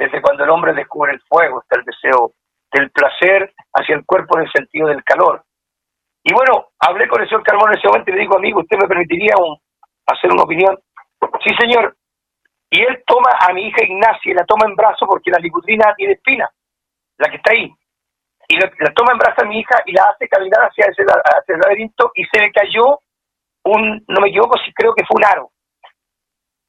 desde 0.02 0.20
cuando 0.20 0.44
el 0.44 0.50
hombre 0.50 0.74
descubre 0.74 1.12
el 1.12 1.20
fuego, 1.28 1.62
está 1.62 1.78
el 1.78 1.84
deseo 1.84 2.32
del 2.72 2.90
placer 2.90 3.52
hacia 3.74 3.94
el 3.94 4.04
cuerpo 4.04 4.38
en 4.38 4.44
el 4.44 4.52
sentido 4.52 4.88
del 4.88 5.04
calor. 5.04 5.44
Y 6.24 6.32
bueno, 6.32 6.70
hablé 6.78 7.08
con 7.08 7.20
el 7.20 7.28
señor 7.28 7.42
Carmona 7.42 7.72
en 7.72 7.78
ese 7.78 7.88
momento 7.88 8.10
y 8.10 8.14
le 8.14 8.20
digo, 8.20 8.36
amigo, 8.36 8.60
¿usted 8.60 8.78
me 8.80 8.88
permitiría 8.88 9.34
hacer 10.06 10.32
una 10.32 10.44
opinión? 10.44 10.78
Sí, 11.44 11.54
señor. 11.58 11.96
Y 12.70 12.80
él 12.80 13.02
toma 13.06 13.30
a 13.38 13.52
mi 13.52 13.66
hija 13.66 13.84
Ignacia 13.84 14.32
y 14.32 14.34
la 14.34 14.44
toma 14.44 14.66
en 14.66 14.74
brazo 14.74 15.06
porque 15.06 15.30
la 15.30 15.38
licutrina 15.38 15.94
tiene 15.94 16.14
espina, 16.14 16.48
la 17.18 17.28
que 17.28 17.36
está 17.36 17.52
ahí. 17.52 17.70
Y 18.48 18.56
la, 18.56 18.70
toma 18.94 19.12
en 19.12 19.18
brazo 19.18 19.42
a 19.42 19.44
mi 19.44 19.60
hija 19.60 19.82
y 19.86 19.92
la 19.92 20.04
hace 20.04 20.28
caminar 20.28 20.64
hacia, 20.64 20.86
ese, 20.86 21.02
hacia 21.02 21.54
el 21.54 21.60
laberinto 21.60 22.10
y 22.14 22.24
se 22.24 22.40
le 22.40 22.50
cayó 22.50 22.98
un, 23.64 24.04
no 24.08 24.20
me 24.20 24.28
equivoco 24.28 24.58
si 24.64 24.72
creo 24.72 24.94
que 24.94 25.04
fue 25.04 25.16
un 25.16 25.24
aro. 25.24 25.50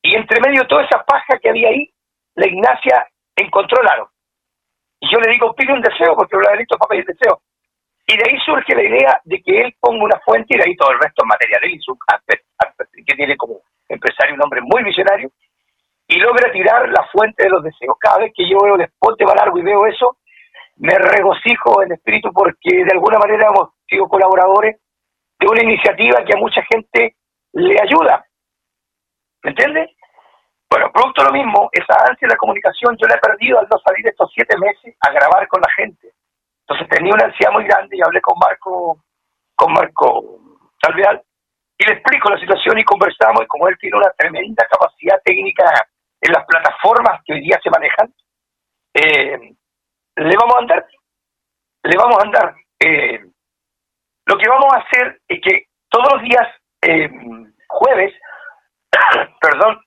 Y 0.02 0.16
entre 0.16 0.42
medio 0.42 0.62
de 0.62 0.68
toda 0.68 0.84
esa 0.84 1.04
paja 1.04 1.40
que 1.42 1.50
había 1.50 1.70
ahí, 1.70 1.90
la 2.36 2.48
Ignacia 2.48 3.08
encontró 3.36 3.82
el 3.82 3.88
aro. 3.88 4.10
Y 5.00 5.12
yo 5.12 5.20
le 5.20 5.32
digo, 5.32 5.54
pide 5.54 5.74
un 5.74 5.82
deseo, 5.82 6.16
porque 6.16 6.36
los 6.36 6.46
laberintos 6.46 6.78
para 6.78 6.90
pedir 6.90 7.06
deseo. 7.06 7.42
Y 8.08 8.18
de 8.18 8.24
ahí 8.24 8.38
surge 8.46 8.76
la 8.76 8.84
idea 8.84 9.22
de 9.24 9.42
que 9.42 9.62
él 9.62 9.76
ponga 9.80 10.04
una 10.04 10.20
fuente 10.20 10.56
y 10.56 10.58
de 10.58 10.64
ahí 10.66 10.76
todo 10.76 10.92
el 10.92 11.00
resto 11.00 11.26
material. 11.26 11.66
y 11.66 11.80
su 11.80 11.98
que 13.06 13.16
tiene 13.16 13.36
como 13.36 13.62
empresario 13.90 14.36
un 14.36 14.44
hombre 14.44 14.62
muy 14.62 14.84
visionario, 14.84 15.30
y 16.08 16.20
logra 16.20 16.52
tirar 16.52 16.88
la 16.90 17.08
fuente 17.12 17.44
de 17.44 17.50
los 17.50 17.64
deseos. 17.64 17.96
Cada 18.00 18.20
vez 18.20 18.34
que 18.36 18.48
yo 18.48 18.58
veo 18.64 18.78
después 18.78 19.18
de 19.18 19.26
largo 19.26 19.58
y 19.58 19.64
veo 19.64 19.86
eso, 19.86 20.18
me 20.78 20.98
regocijo 20.98 21.84
en 21.84 21.94
espíritu 21.94 22.32
porque 22.34 22.84
de 22.84 22.92
alguna 22.92 23.20
manera 23.20 23.48
hemos 23.48 23.70
sido 23.88 24.08
colaboradores 24.08 24.78
de 25.40 25.48
una 25.48 25.64
iniciativa 25.64 26.24
que 26.26 26.34
a 26.34 26.40
mucha 26.40 26.62
gente 26.72 27.16
le 27.54 27.76
ayuda. 27.82 28.26
¿Me 29.44 29.52
entiendes? 29.52 29.90
Bueno, 30.74 30.92
producto 30.92 31.24
lo 31.24 31.32
mismo, 31.32 31.70
esa 31.72 31.94
ansia 32.10 32.26
de 32.28 32.34
la 32.34 32.38
comunicación 32.38 32.98
yo 32.98 33.06
la 33.06 33.14
he 33.14 33.20
perdido 33.20 33.60
al 33.60 33.68
no 33.70 33.78
salir 33.86 34.08
estos 34.08 34.32
siete 34.34 34.58
meses 34.58 34.98
a 35.02 35.12
grabar 35.12 35.48
con 35.48 35.62
la 35.62 35.70
gente. 35.70 36.16
Entonces 36.62 36.90
tenía 36.90 37.14
una 37.14 37.26
ansiedad 37.26 37.52
muy 37.52 37.64
grande 37.66 37.96
y 37.96 38.02
hablé 38.02 38.20
con 38.22 38.40
Marco, 38.40 39.04
con 39.54 39.72
Marco 39.72 40.40
Salveal, 40.82 41.22
y 41.78 41.86
le 41.86 41.94
explico 41.94 42.32
la 42.32 42.40
situación 42.40 42.80
y 42.80 42.84
conversamos, 42.86 43.44
y 43.44 43.46
como 43.46 43.68
él 43.68 43.78
tiene 43.80 43.98
una 43.98 44.10
tremenda 44.18 44.66
capacidad 44.66 45.22
técnica 45.24 45.64
en 46.20 46.34
las 46.34 46.44
plataformas 46.44 47.22
que 47.24 47.34
hoy 47.34 47.42
día 47.42 47.60
se 47.62 47.70
manejan, 47.70 48.12
eh, 48.96 49.54
le 50.16 50.36
vamos 50.36 50.56
a 50.56 50.60
andar, 50.60 50.88
le 51.84 51.98
vamos 51.98 52.18
a 52.18 52.26
andar. 52.26 52.56
Eh, 52.80 53.24
lo 54.26 54.38
que 54.40 54.50
vamos 54.50 54.74
a 54.74 54.78
hacer 54.78 55.22
es 55.28 55.40
que 55.40 55.68
todos 55.88 56.14
los 56.14 56.24
días, 56.24 56.48
eh, 56.82 57.12
jueves, 57.68 58.12
perdón, 59.40 59.80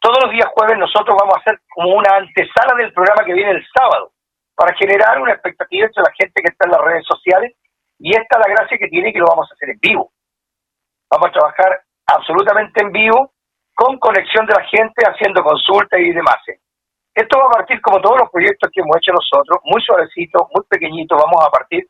todos 0.00 0.18
los 0.24 0.32
días 0.32 0.48
jueves 0.54 0.78
nosotros 0.78 1.16
vamos 1.18 1.36
a 1.36 1.40
hacer 1.40 1.60
como 1.68 1.94
una 1.94 2.16
antesala 2.16 2.74
del 2.76 2.92
programa 2.92 3.24
que 3.24 3.34
viene 3.34 3.52
el 3.52 3.66
sábado. 3.74 4.12
para 4.54 4.74
generar 4.74 5.20
una 5.20 5.34
expectativa 5.34 5.86
entre 5.86 6.02
la 6.02 6.10
gente 6.18 6.42
que 6.42 6.50
está 6.50 6.66
en 6.66 6.72
las 6.72 6.80
redes 6.80 7.06
sociales 7.06 7.54
y 8.00 8.10
esta 8.10 8.38
es 8.38 8.42
la 8.44 8.54
gracia 8.54 8.76
que 8.76 8.88
tiene 8.88 9.12
que 9.12 9.20
lo 9.20 9.26
vamos 9.26 9.48
a 9.48 9.54
hacer 9.54 9.70
en 9.70 9.78
vivo. 9.78 10.10
Vamos 11.08 11.28
a 11.28 11.32
trabajar 11.32 11.80
absolutamente 12.06 12.82
en 12.82 12.90
vivo, 12.90 13.32
con 13.74 13.98
conexión 13.98 14.46
de 14.46 14.54
la 14.54 14.64
gente, 14.64 15.06
haciendo 15.06 15.44
consultas 15.44 16.00
y 16.00 16.12
demás. 16.12 16.38
Esto 17.14 17.38
va 17.38 17.46
a 17.46 17.58
partir 17.58 17.80
como 17.80 18.00
todos 18.00 18.18
los 18.18 18.30
proyectos 18.30 18.68
que 18.72 18.80
hemos 18.80 18.96
hecho 18.96 19.12
nosotros, 19.12 19.60
muy 19.62 19.80
suavecito, 19.82 20.48
muy 20.52 20.64
pequeñito, 20.68 21.14
vamos 21.14 21.44
a 21.46 21.50
partir. 21.50 21.86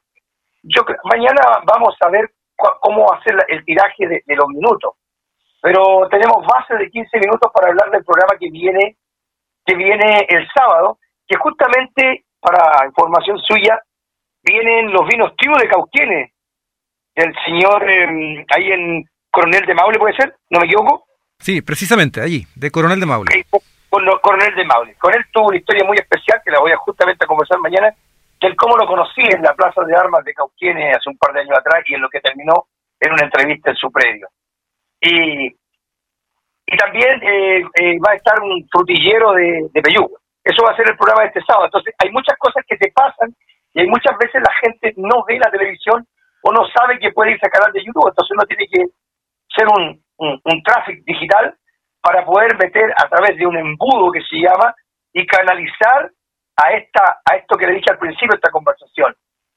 Yo 0.63 0.83
mañana 1.05 1.41
vamos 1.65 1.97
a 2.01 2.09
ver 2.11 2.29
cómo 2.81 3.11
hacer 3.15 3.37
el 3.49 3.65
tiraje 3.65 4.07
de, 4.07 4.23
de 4.27 4.37
los 4.37 4.49
minutos, 4.49 4.93
pero 5.61 6.09
tenemos 6.11 6.47
base 6.47 6.75
de 6.77 6.91
15 6.91 7.19
minutos 7.19 7.51
para 7.53 7.69
hablar 7.69 7.91
del 7.91 8.05
programa 8.05 8.39
que 8.39 8.51
viene 8.51 8.97
que 9.69 9.75
viene 9.75 10.27
el 10.31 10.49
sábado, 10.55 10.99
que 11.27 11.37
justamente 11.37 12.25
para 12.41 12.87
información 12.87 13.39
suya, 13.39 13.79
vienen 14.43 14.91
los 14.91 15.07
vinos 15.07 15.37
tíos 15.37 15.59
de 15.61 15.69
Cauquienes, 15.69 16.33
del 17.15 17.35
señor 17.45 17.91
em, 17.91 18.47
ahí 18.57 18.73
en 18.73 19.05
Coronel 19.31 19.67
de 19.67 19.75
Maule, 19.75 19.99
¿puede 19.99 20.17
ser? 20.17 20.35
¿No 20.49 20.61
me 20.61 20.67
equivoco? 20.67 21.05
Sí, 21.39 21.61
precisamente, 21.61 22.23
allí, 22.23 22.47
de 22.57 22.71
Coronel 22.71 22.99
de 22.99 23.07
Maule. 23.07 23.45
con, 23.91 24.07
Coronel 24.23 24.55
de 24.55 24.65
Maule. 24.65 24.95
Con 24.95 25.15
él 25.15 25.25
tuvo 25.31 25.49
una 25.49 25.59
historia 25.59 25.85
muy 25.85 25.99
especial 25.99 26.41
que 26.43 26.51
la 26.51 26.61
voy 26.61 26.73
a 26.73 26.77
justamente 26.79 27.25
a 27.25 27.29
conversar 27.29 27.59
mañana, 27.59 27.93
del 28.41 28.57
cómo 28.57 28.77
lo 28.77 28.87
conocí 28.87 29.21
en 29.21 29.43
la 29.43 29.53
Plaza 29.53 29.83
de 29.85 29.97
Armas 29.97 30.25
de 30.25 30.33
Cauquienes 30.33 30.97
hace 30.97 31.11
un 31.11 31.19
par 31.19 31.35
de 31.35 31.41
años 31.41 31.59
atrás 31.59 31.83
y 31.87 31.95
en 31.95 32.01
lo 32.01 32.09
que 32.09 32.21
terminó 32.21 32.69
en 33.01 33.13
una 33.13 33.25
entrevista 33.25 33.71
en 33.71 33.77
su 33.77 33.91
predio. 33.91 34.29
Y, 35.01 35.47
y 36.67 36.77
también 36.77 37.23
eh, 37.23 37.65
eh, 37.81 37.99
va 38.05 38.13
a 38.13 38.17
estar 38.17 38.41
un 38.43 38.67
frutillero 38.71 39.33
de, 39.33 39.69
de 39.73 39.81
eso 40.45 40.65
va 40.65 40.73
a 40.73 40.77
ser 40.77 40.89
el 40.89 40.97
programa 40.97 41.23
de 41.23 41.29
este 41.29 41.45
sábado. 41.45 41.67
Entonces, 41.67 41.95
hay 41.99 42.11
muchas 42.11 42.37
cosas 42.39 42.65
que 42.67 42.77
te 42.77 42.91
pasan 42.93 43.35
y 43.75 43.81
hay 43.81 43.87
muchas 43.87 44.17
veces 44.19 44.41
la 44.43 44.55
gente 44.63 44.95
no 44.97 45.25
ve 45.27 45.39
la 45.39 45.51
televisión 45.51 46.07
o 46.43 46.53
no 46.53 46.67
sabe 46.69 46.99
que 46.99 47.13
puede 47.13 47.33
irse 47.33 47.47
al 47.47 47.53
canal 47.53 47.73
de 47.73 47.85
YouTube. 47.85 48.09
Entonces, 48.09 48.33
uno 48.33 48.47
tiene 48.47 48.67
que 48.67 48.85
ser 49.55 49.67
un, 49.69 50.03
un, 50.19 50.41
un 50.43 50.63
tráfico 50.63 51.03
digital 51.07 51.55
para 52.01 52.25
poder 52.25 52.57
meter 52.57 52.93
a 52.97 53.09
través 53.09 53.37
de 53.37 53.47
un 53.47 53.57
embudo 53.57 54.11
que 54.11 54.23
se 54.23 54.37
llama 54.37 54.75
y 55.13 55.27
canalizar 55.27 56.11
a 56.57 56.73
esta 56.73 57.21
a 57.25 57.37
esto 57.37 57.57
que 57.57 57.67
le 57.67 57.75
dije 57.75 57.91
al 57.91 57.99
principio 57.99 58.31
de 58.31 58.37
esta 58.37 58.51
conversación, 58.51 59.15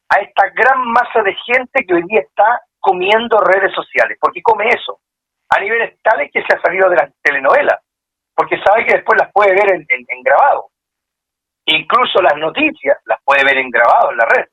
a 0.10 0.20
esta 0.20 0.50
gran 0.50 0.84
masa 0.92 1.22
de 1.24 1.36
gente 1.46 1.86
que 1.86 1.94
hoy 1.94 2.04
día 2.08 2.22
está 2.22 2.62
comiendo 2.80 3.40
redes 3.40 3.74
sociales, 3.74 4.18
porque 4.20 4.42
come 4.42 4.68
eso, 4.70 5.00
a 5.54 5.60
niveles 5.60 6.02
tales 6.02 6.32
que 6.32 6.42
se 6.42 6.56
ha 6.56 6.62
salido 6.62 6.90
de 6.90 6.96
las 6.96 7.12
telenovelas, 7.22 7.80
porque 8.36 8.60
sabe 8.64 8.86
que 8.86 8.96
después 8.96 9.20
las 9.20 9.32
puede 9.32 9.54
ver 9.54 9.72
en 9.72 10.24
grabado. 10.24 10.72
Incluso 11.66 12.22
las 12.22 12.36
noticias 12.38 12.98
las 13.06 13.20
puede 13.24 13.44
ver 13.44 13.58
en 13.58 13.70
grabado 13.70 14.12
en 14.12 14.18
la 14.18 14.26
red, 14.26 14.46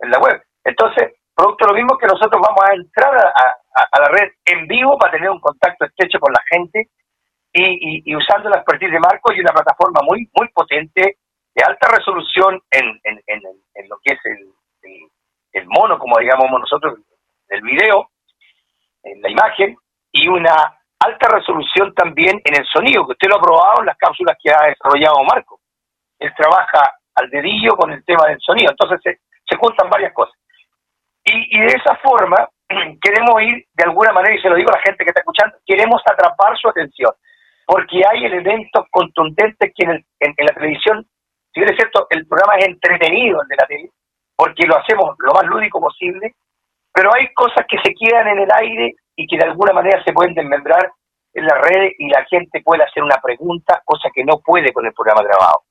en 0.00 0.10
la 0.10 0.18
web. 0.18 0.42
Entonces, 0.64 1.14
producto 1.34 1.66
de 1.66 1.72
lo 1.72 1.76
mismo 1.76 1.98
que 1.98 2.06
nosotros 2.06 2.40
vamos 2.42 2.64
a 2.64 2.74
entrar 2.74 3.14
a, 3.14 4.00
la 4.00 4.08
red 4.08 4.32
en 4.46 4.66
vivo 4.66 4.98
para 4.98 5.12
tener 5.12 5.30
un 5.30 5.40
contacto 5.40 5.84
estrecho 5.84 6.18
con 6.18 6.32
la 6.32 6.42
gente 6.50 6.88
y, 7.52 8.14
usando 8.14 8.48
la 8.48 8.56
expertise 8.56 8.92
de 8.92 9.00
Marco 9.00 9.32
y 9.32 9.40
una 9.40 9.52
plataforma 9.52 10.00
muy 10.02 10.28
muy 10.34 10.48
potente 10.48 11.18
de 11.54 11.64
alta 11.64 11.88
resolución 11.88 12.60
en, 12.70 13.00
en, 13.04 13.88
lo 13.88 13.98
que 14.02 14.14
es 14.14 14.20
el, 14.24 15.08
el, 15.52 15.66
mono, 15.66 15.98
como 15.98 16.18
digamos 16.18 16.50
nosotros, 16.50 16.98
el 17.48 17.62
video, 17.62 18.10
en 19.02 19.22
la 19.22 19.30
imagen, 19.30 19.76
y 20.16 20.28
una 20.28 20.78
alta 20.98 21.28
resolución 21.28 21.92
también 21.94 22.40
en 22.44 22.54
el 22.58 22.66
sonido, 22.66 23.06
que 23.06 23.12
usted 23.12 23.28
lo 23.28 23.36
ha 23.36 23.42
probado 23.42 23.80
en 23.80 23.86
las 23.86 23.96
cápsulas 23.96 24.36
que 24.42 24.50
ha 24.50 24.66
desarrollado 24.66 25.22
Marco 25.24 25.60
él 26.18 26.32
trabaja 26.36 26.94
al 27.14 27.30
dedillo 27.30 27.76
con 27.76 27.92
el 27.92 28.04
tema 28.04 28.26
del 28.28 28.38
sonido, 28.40 28.70
entonces 28.70 29.00
se, 29.02 29.20
se 29.48 29.58
juntan 29.58 29.90
varias 29.90 30.12
cosas. 30.12 30.34
Y, 31.24 31.58
de 31.58 31.66
esa 31.66 31.96
forma 31.96 32.48
queremos 33.02 33.42
ir, 33.42 33.66
de 33.74 33.84
alguna 33.84 34.12
manera, 34.12 34.34
y 34.34 34.40
se 34.40 34.48
lo 34.48 34.56
digo 34.56 34.70
a 34.70 34.76
la 34.76 34.82
gente 34.82 35.04
que 35.04 35.10
está 35.10 35.20
escuchando, 35.20 35.56
queremos 35.66 36.00
atrapar 36.06 36.56
su 36.56 36.68
atención, 36.68 37.12
porque 37.66 38.02
hay 38.08 38.24
elementos 38.24 38.86
contundentes 38.90 39.72
que 39.74 39.84
en, 39.84 40.34
la 40.38 40.52
televisión, 40.54 41.04
si 41.52 41.60
bien 41.60 41.70
es 41.70 41.76
cierto, 41.76 42.06
el 42.10 42.26
programa 42.26 42.56
es 42.56 42.66
entretenido, 42.66 43.42
el 43.42 43.48
de 43.48 43.56
la 43.56 43.66
tele, 43.66 43.90
porque 44.36 44.66
lo 44.66 44.78
hacemos 44.78 45.16
lo 45.18 45.32
más 45.32 45.44
lúdico 45.46 45.80
posible, 45.80 46.34
pero 46.92 47.10
hay 47.14 47.32
cosas 47.34 47.66
que 47.68 47.78
se 47.82 47.94
quedan 47.94 48.28
en 48.28 48.38
el 48.38 48.48
aire 48.52 48.94
y 49.16 49.26
que 49.26 49.38
de 49.38 49.44
alguna 49.44 49.72
manera 49.72 50.02
se 50.04 50.12
pueden 50.12 50.34
desmembrar 50.34 50.92
en 51.32 51.44
la 51.44 51.56
red 51.56 51.92
y 51.98 52.08
la 52.08 52.24
gente 52.24 52.62
puede 52.62 52.84
hacer 52.84 53.02
una 53.02 53.16
pregunta, 53.22 53.82
cosa 53.84 54.10
que 54.14 54.24
no 54.24 54.38
puede 54.44 54.72
con 54.72 54.86
el 54.86 54.92
programa 54.92 55.22
grabado. 55.22 55.62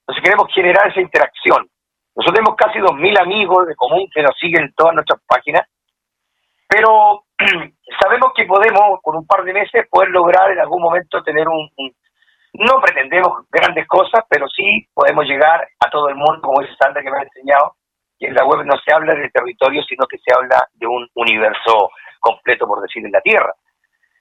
Entonces 0.00 0.24
queremos 0.24 0.52
generar 0.52 0.88
esa 0.88 1.00
interacción. 1.00 1.68
Nosotros 2.16 2.34
tenemos 2.34 2.56
casi 2.56 2.78
2.000 2.78 3.22
amigos 3.22 3.66
de 3.66 3.74
común 3.74 4.06
que 4.12 4.22
nos 4.22 4.36
siguen 4.38 4.64
en 4.64 4.74
todas 4.74 4.94
nuestras 4.94 5.20
páginas, 5.26 5.66
pero 6.68 7.24
sabemos 8.00 8.32
que 8.34 8.44
podemos, 8.44 9.00
con 9.02 9.16
un 9.16 9.26
par 9.26 9.44
de 9.44 9.52
meses, 9.52 9.86
poder 9.90 10.10
lograr 10.10 10.50
en 10.52 10.60
algún 10.60 10.82
momento 10.82 11.22
tener 11.22 11.48
un, 11.48 11.70
no 12.54 12.80
pretendemos 12.80 13.46
grandes 13.50 13.86
cosas, 13.88 14.24
pero 14.28 14.46
sí 14.48 14.86
podemos 14.94 15.24
llegar 15.24 15.66
a 15.80 15.90
todo 15.90 16.08
el 16.08 16.14
mundo, 16.14 16.40
como 16.42 16.60
dice 16.60 16.74
Sandra 16.78 17.02
que 17.02 17.10
me 17.10 17.18
ha 17.18 17.22
enseñado, 17.22 17.74
en 18.26 18.34
la 18.34 18.44
web 18.44 18.64
no 18.64 18.74
se 18.78 18.92
habla 18.92 19.14
de 19.14 19.30
territorio, 19.30 19.82
sino 19.84 20.06
que 20.06 20.18
se 20.18 20.34
habla 20.34 20.66
de 20.74 20.86
un 20.86 21.08
universo 21.14 21.90
completo, 22.20 22.66
por 22.66 22.80
decir, 22.80 23.04
en 23.04 23.12
la 23.12 23.20
Tierra 23.20 23.54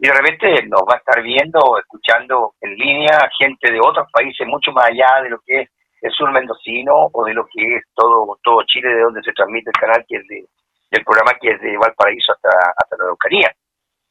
y 0.04 0.08
de 0.08 0.14
repente 0.14 0.68
nos 0.68 0.82
va 0.82 0.96
a 0.96 0.98
estar 0.98 1.24
viendo, 1.24 1.78
escuchando 1.80 2.56
en 2.60 2.76
línea 2.76 3.30
gente 3.40 3.72
de 3.72 3.80
otros 3.80 4.06
países 4.12 4.46
mucho 4.46 4.74
más 4.74 4.88
allá 4.88 5.24
de 5.24 5.30
lo 5.30 5.40
que 5.46 5.62
es 5.62 5.70
el 6.02 6.12
sur 6.12 6.30
mendocino 6.30 7.08
o 7.14 7.24
de 7.24 7.34
lo 7.34 7.46
que 7.46 7.78
es 7.78 7.84
todo 7.96 8.38
todo 8.44 8.64
Chile, 8.64 8.90
de 8.90 9.02
donde 9.02 9.24
se 9.24 9.32
transmite 9.32 9.70
el 9.70 9.80
canal, 9.80 10.04
que 10.06 10.18
es 10.18 10.28
de, 10.28 10.46
del 10.92 11.06
programa 11.06 11.40
que 11.40 11.52
es 11.52 11.62
de 11.62 11.78
Valparaíso 11.78 12.34
hasta, 12.34 12.50
hasta 12.76 12.98
la 12.98 13.04
Araucanía. 13.06 13.50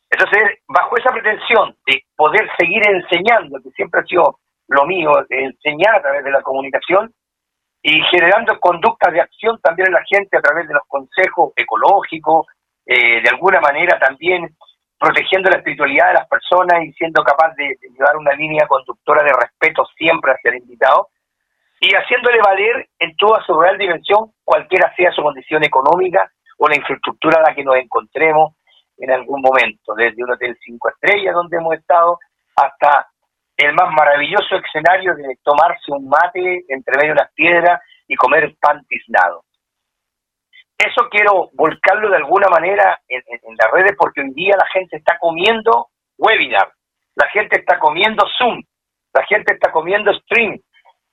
Entonces, 0.09 0.61
bajo 0.67 0.97
esa 0.97 1.13
pretensión 1.13 1.77
de 1.87 2.01
poder 2.17 2.49
seguir 2.59 2.81
enseñando, 2.89 3.61
que 3.63 3.71
siempre 3.73 4.01
ha 4.01 4.05
sido 4.05 4.39
lo 4.69 4.87
mío, 4.87 5.11
enseñar 5.29 5.97
a 5.97 6.01
través 6.03 6.25
de 6.25 6.31
la 6.31 6.41
comunicación 6.41 7.13
y 7.83 8.01
generando 8.11 8.59
conductas 8.61 9.13
de 9.13 9.21
acción 9.21 9.59
también 9.61 9.89
en 9.89 9.95
la 9.95 10.05
gente 10.09 10.39
a 10.39 10.41
través 10.41 10.69
de 10.69 10.75
los 10.75 10.85
consejos 10.87 11.53
ecológicos, 11.57 12.47
eh, 12.87 13.21
de 13.21 13.29
alguna 13.29 13.61
manera 13.61 13.99
también 13.99 14.57
protegiendo 14.99 15.51
la 15.51 15.57
espiritualidad 15.57 16.09
de 16.09 16.15
las 16.15 16.29
personas 16.29 16.85
y 16.85 16.93
siendo 16.93 17.25
capaz 17.25 17.55
de, 17.57 17.77
llevar 17.81 18.17
una 18.17 18.33
línea 18.35 18.69
conductora 18.69 19.25
de 19.25 19.33
respeto 19.33 19.85
siempre 19.97 20.33
hacia 20.33 20.53
el 20.53 20.59
invitado 20.59 21.09
y 21.81 21.91
haciéndole 21.93 22.39
valer 22.39 22.89
en 23.01 23.17
toda 23.17 23.43
su 23.45 23.59
real 23.59 23.77
dimensión, 23.77 24.31
cualquiera 24.45 24.95
sea 24.95 25.11
su 25.11 25.21
condición 25.21 25.65
económica 25.65 26.31
o 26.59 26.69
la 26.69 26.77
infraestructura 26.77 27.41
a 27.41 27.51
la 27.51 27.55
que 27.55 27.65
nos 27.65 27.75
encontremos 27.75 28.55
en 28.99 29.11
algún 29.11 29.43
momento, 29.43 29.95
desde 29.97 30.23
un 30.23 30.31
hotel 30.31 30.57
cinco 30.65 30.89
estrellas 30.91 31.35
donde 31.35 31.57
hemos 31.57 31.75
estado 31.75 32.21
hasta 32.55 33.09
el 33.57 33.75
más 33.75 33.93
maravilloso 33.93 34.57
escenario 34.57 35.15
de 35.15 35.37
tomarse 35.43 35.93
un 35.93 36.09
mate 36.09 36.65
entre 36.69 36.97
medio 36.97 37.15
de 37.15 37.21
las 37.21 37.33
piedras 37.33 37.81
y 38.09 38.17
comer 38.17 38.55
pan 38.61 38.85
tiznado 38.87 39.45
eso 40.87 41.09
quiero 41.11 41.49
volcarlo 41.53 42.11
de 42.11 42.17
alguna 42.17 42.49
manera 42.49 43.01
en, 43.09 43.23
las 43.57 43.71
redes 43.71 43.95
porque 43.97 44.21
hoy 44.21 44.33
día 44.35 44.57
la 44.57 44.67
gente 44.67 44.97
está 44.97 45.17
comiendo 45.19 45.89
webinar, 46.19 46.73
la 47.15 47.29
gente 47.29 47.61
está 47.61 47.79
comiendo 47.79 48.25
Zoom, 48.39 48.61
la 49.15 49.25
gente 49.27 49.55
está 49.55 49.71
comiendo 49.71 50.13
stream, 50.13 50.55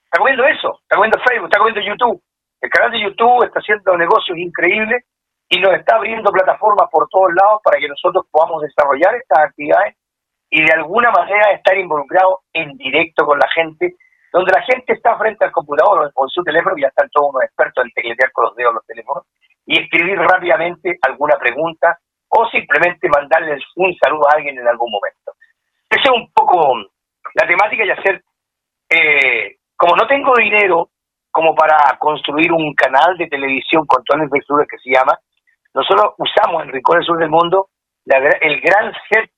está 0.06 0.18
comiendo 0.18 0.46
eso, 0.46 0.80
está 0.82 0.96
comiendo 0.96 1.20
Facebook, 1.20 1.46
está 1.46 1.60
comiendo 1.60 1.82
YouTube. 1.82 2.22
El 2.62 2.70
canal 2.70 2.92
de 2.92 3.02
YouTube 3.02 3.46
está 3.46 3.60
haciendo 3.60 3.98
negocios 3.98 4.38
increíbles 4.38 5.06
y 5.50 5.60
nos 5.60 5.74
está 5.74 5.96
abriendo 5.96 6.32
plataformas 6.32 6.90
por 6.92 7.08
todos 7.10 7.30
lados 7.34 7.62
para 7.64 7.80
que 7.80 7.88
nosotros 7.88 8.26
podamos 8.32 8.62
desarrollar 8.64 9.16
estas 9.16 9.46
actividades 9.46 9.96
y 10.50 10.64
de 10.64 10.74
alguna 10.74 11.12
manera 11.12 11.52
estar 11.52 11.78
involucrados 11.78 12.40
en 12.54 12.76
directo 12.78 13.26
con 13.26 13.38
la 13.38 13.48
gente, 13.50 13.96
donde 14.32 14.52
la 14.52 14.62
gente 14.64 14.94
está 14.94 15.18
frente 15.18 15.46
al 15.46 15.52
computador 15.52 16.12
o 16.14 16.28
su 16.28 16.44
teléfono, 16.44 16.78
y 16.78 16.82
ya 16.82 16.88
están 16.88 17.10
todos 17.12 17.30
unos 17.32 17.44
expertos 17.44 17.86
en 17.86 17.92
tecletear 17.92 18.32
con 18.32 18.46
los 18.46 18.56
dedos 18.56 18.74
los 18.74 18.86
teléfonos, 18.86 19.24
y 19.66 19.80
escribir 19.80 20.18
rápidamente 20.18 20.98
alguna 21.02 21.38
pregunta 21.38 21.98
o 22.30 22.48
simplemente 22.50 23.08
mandarles 23.10 23.64
un 23.76 23.96
saludo 23.96 24.28
a 24.28 24.36
alguien 24.36 24.58
en 24.58 24.68
algún 24.68 24.92
momento. 24.92 25.34
Esa 25.90 26.12
es 26.12 26.12
un 26.12 26.32
poco 26.32 26.76
la 27.36 27.48
temática 27.48 27.86
y 27.86 27.90
hacer, 27.92 28.24
eh, 28.90 29.58
como 29.76 29.96
no 29.96 30.08
tengo 30.08 30.34
dinero 30.36 30.90
como 31.32 31.56
para 31.56 31.78
construir 32.00 32.52
un 32.52 32.74
canal 32.74 33.18
de 33.18 33.28
televisión 33.28 33.86
con 33.86 34.04
todas 34.04 34.20
las 34.20 34.26
infraestructuras 34.26 34.68
que 34.68 34.80
se 34.80 34.92
llama, 34.92 35.18
nosotros 35.74 36.16
usamos 36.18 36.64
en 36.64 36.72
Rincón 36.72 36.98
del 36.98 37.06
Sur 37.06 37.20
del 37.20 37.30
Mundo 37.30 37.70
el 38.06 38.62
gran 38.62 38.92
set 39.10 39.30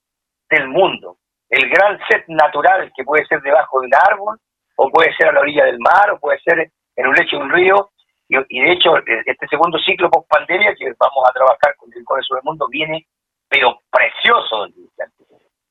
del 0.52 0.68
mundo, 0.68 1.18
el 1.50 1.70
gran 1.70 1.98
set 2.08 2.26
natural 2.28 2.92
que 2.96 3.04
puede 3.04 3.26
ser 3.26 3.42
debajo 3.42 3.82
de 3.82 3.88
un 3.88 3.94
árbol, 3.96 4.38
o 4.76 4.90
puede 4.90 5.16
ser 5.16 5.30
a 5.30 5.34
la 5.34 5.42
orilla 5.42 5.66
del 5.66 5.80
mar, 5.80 6.12
o 6.12 6.20
puede 6.20 6.40
ser 6.40 6.72
en 6.96 7.08
un 7.08 7.16
lecho 7.16 7.38
de 7.38 7.44
un 7.44 7.52
río, 7.52 7.90
y, 8.28 8.62
de 8.62 8.72
hecho, 8.72 8.96
e, 8.98 9.24
este 9.26 9.48
segundo 9.48 9.78
ciclo 9.80 10.10
post 10.10 10.28
pandemia 10.30 10.74
que 10.78 10.86
vamos 10.98 11.24
a 11.28 11.34
trabajar 11.34 11.76
con 11.76 11.90
el 11.94 12.04
Core 12.06 12.24
sobre 12.24 12.40
el 12.40 12.46
Mundo 12.46 12.68
viene, 12.70 13.06
pero 13.50 13.80
precioso, 13.92 14.68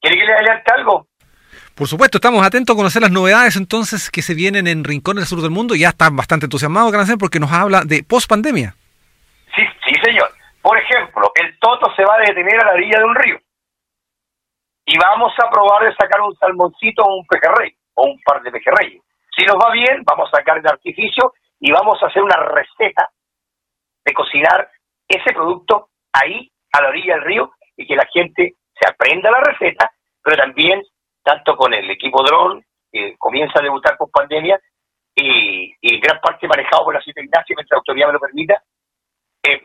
¿Quiere 0.03 0.17
que 0.17 0.27
le 0.27 0.33
adelante 0.33 0.73
algo? 0.75 1.07
Por 1.75 1.87
supuesto, 1.87 2.19
estamos 2.19 2.45
atentos 2.45 2.75
a 2.75 2.77
conocer 2.77 3.03
las 3.03 3.11
novedades 3.11 3.57
entonces 3.57 4.11
que 4.11 4.23
se 4.23 4.35
vienen 4.35 4.67
en 4.67 4.85
Rincón 4.85 5.17
del 5.17 5.27
Sur 5.27 5.41
del 5.41 5.51
Mundo. 5.51 5.75
Ya 5.75 5.89
está 5.89 6.09
bastante 6.11 6.47
entusiasmado, 6.47 6.91
Grancén, 6.91 7.19
porque 7.19 7.41
nos 7.41 7.53
habla 7.53 7.83
de 7.85 8.03
post-pandemia. 8.03 8.75
Sí, 9.57 9.63
sí, 9.87 9.95
señor. 10.03 10.31
Por 10.63 10.79
ejemplo, 10.79 11.33
el 11.35 11.59
Toto 11.59 11.93
se 11.97 12.05
va 12.05 12.17
a 12.17 12.21
detener 12.21 12.61
a 12.61 12.67
la 12.67 12.73
orilla 12.73 12.99
de 12.99 13.05
un 13.05 13.15
río. 13.15 13.39
Y 14.91 14.99
vamos 14.99 15.33
a 15.39 15.49
probar 15.49 15.85
de 15.85 15.95
sacar 15.95 16.21
un 16.21 16.35
salmoncito 16.35 17.05
o 17.05 17.19
un 17.19 17.27
pejerrey, 17.27 17.73
o 17.95 18.07
un 18.07 18.21
par 18.25 18.43
de 18.43 18.51
pejerreyes. 18.51 19.01
Si 19.37 19.45
nos 19.45 19.55
va 19.55 19.71
bien, 19.71 20.03
vamos 20.05 20.29
a 20.33 20.39
sacar 20.39 20.59
el 20.59 20.67
artificio 20.67 21.33
y 21.61 21.71
vamos 21.71 22.03
a 22.03 22.07
hacer 22.07 22.21
una 22.21 22.35
receta 22.37 23.09
de 24.05 24.13
cocinar 24.13 24.69
ese 25.07 25.33
producto 25.33 25.91
ahí, 26.13 26.51
a 26.73 26.83
la 26.83 26.89
orilla 26.89 27.15
del 27.15 27.25
río, 27.25 27.53
y 27.77 27.87
que 27.87 27.95
la 27.95 28.07
gente 28.13 28.55
se 28.75 28.89
aprenda 28.89 29.31
la 29.31 29.41
receta, 29.41 29.93
pero 30.23 30.37
también, 30.37 30.83
tanto 31.23 31.57
con 31.57 31.73
el 31.73 31.89
equipo 31.89 32.25
dron, 32.25 32.61
que 32.91 33.15
comienza 33.17 33.61
a 33.61 33.63
debutar 33.63 33.97
por 33.97 34.11
pandemia, 34.11 34.59
y, 35.15 35.73
y 35.81 36.01
gran 36.01 36.21
parte 36.21 36.49
manejado 36.49 36.85
por 36.85 36.95
la 36.95 37.01
Ciudad 37.01 37.23
Ignacia, 37.23 37.55
mientras 37.57 37.77
la 37.77 37.79
autoridad 37.79 38.07
me 38.09 38.13
lo 38.15 38.21
permita, 38.21 38.61
eh, 39.45 39.63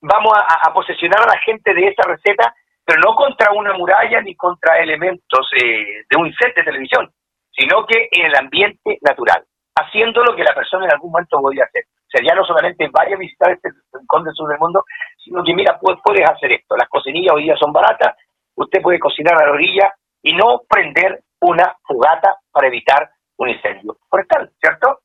vamos 0.00 0.32
a, 0.36 0.72
posesionar 0.72 1.22
a 1.22 1.34
la 1.34 1.38
gente 1.40 1.74
de 1.74 1.88
esa 1.88 2.02
receta, 2.08 2.54
pero 2.88 3.02
no 3.02 3.14
contra 3.14 3.52
una 3.52 3.74
muralla 3.74 4.22
ni 4.22 4.34
contra 4.34 4.78
elementos 4.78 5.46
eh, 5.62 6.06
de 6.08 6.16
un 6.16 6.32
set 6.32 6.56
de 6.56 6.62
televisión, 6.62 7.12
sino 7.52 7.84
que 7.84 8.08
en 8.10 8.24
el 8.24 8.34
ambiente 8.34 8.96
natural, 9.02 9.44
haciendo 9.76 10.24
lo 10.24 10.34
que 10.34 10.42
la 10.42 10.54
persona 10.54 10.86
en 10.86 10.92
algún 10.92 11.10
momento 11.12 11.38
podía 11.38 11.64
hacer. 11.64 11.84
O 11.84 12.08
sea, 12.08 12.24
ya 12.26 12.34
no 12.34 12.46
solamente 12.46 12.88
vaya 12.90 13.14
a 13.14 13.18
visitar 13.18 13.52
este 13.52 13.68
rincón 13.92 14.24
del 14.24 14.32
sur 14.32 14.48
del 14.48 14.58
mundo, 14.58 14.84
sino 15.22 15.44
que 15.44 15.52
mira, 15.52 15.78
puedes, 15.78 16.00
puedes 16.02 16.24
hacer 16.30 16.50
esto. 16.50 16.78
Las 16.78 16.88
cocinillas 16.88 17.34
hoy 17.34 17.42
día 17.42 17.56
son 17.58 17.74
baratas, 17.74 18.16
usted 18.56 18.80
puede 18.80 18.98
cocinar 18.98 19.34
a 19.34 19.44
la 19.44 19.52
orilla 19.52 19.92
y 20.22 20.34
no 20.34 20.62
prender 20.66 21.20
una 21.42 21.76
fogata 21.86 22.36
para 22.50 22.68
evitar 22.68 23.10
un 23.36 23.50
incendio 23.50 23.98
forestal, 24.08 24.50
¿cierto? 24.58 25.00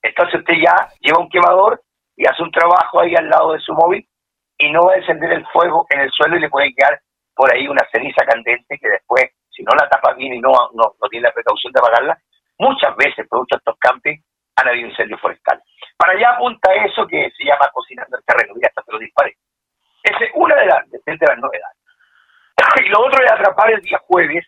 Entonces 0.00 0.40
usted 0.40 0.54
ya 0.54 0.88
lleva 1.00 1.18
un 1.18 1.28
quemador 1.28 1.82
y 2.16 2.26
hace 2.26 2.42
un 2.42 2.50
trabajo 2.50 3.00
ahí 3.00 3.14
al 3.14 3.28
lado 3.28 3.52
de 3.52 3.60
su 3.60 3.74
móvil 3.74 4.08
y 4.60 4.70
no 4.70 4.86
va 4.86 4.92
a 4.92 4.96
encender 4.96 5.32
el 5.32 5.46
fuego 5.48 5.86
en 5.90 6.00
el 6.00 6.10
suelo 6.10 6.36
y 6.36 6.40
le 6.40 6.50
puede 6.50 6.72
quedar 6.74 7.00
por 7.34 7.52
ahí 7.52 7.66
una 7.66 7.86
ceniza 7.90 8.24
candente 8.24 8.78
que 8.78 8.88
después, 8.88 9.24
si 9.50 9.62
no 9.62 9.72
la 9.74 9.88
tapa 9.88 10.12
bien 10.12 10.34
y 10.34 10.40
no, 10.40 10.52
no, 10.74 10.94
no 11.00 11.08
tiene 11.08 11.28
la 11.28 11.32
precaución 11.32 11.72
de 11.72 11.80
apagarla, 11.80 12.18
muchas 12.58 12.94
veces, 12.96 13.26
producto 13.28 13.56
de 13.56 13.58
estos 13.58 13.78
campings, 13.78 14.22
han 14.56 14.68
habido 14.68 14.88
incendios 14.88 15.20
forestales. 15.20 15.64
Para 15.96 16.12
allá 16.12 16.32
apunta 16.32 16.74
eso 16.74 17.06
que 17.06 17.30
se 17.36 17.44
llama 17.44 17.70
cocinando 17.72 18.18
el 18.18 18.24
terreno, 18.24 18.54
y 18.60 18.66
hasta 18.66 18.82
te 18.82 18.92
lo 18.92 18.98
disparé. 18.98 19.36
Esa 20.02 20.24
es 20.24 20.30
una 20.34 20.54
de 20.54 20.66
las, 20.66 20.90
de 20.90 21.00
las 21.06 21.38
novedades. 21.38 21.76
Y 22.84 22.88
lo 22.88 23.00
otro 23.00 23.24
es 23.24 23.32
atrapar 23.32 23.72
el 23.72 23.80
día 23.80 23.98
jueves, 24.06 24.46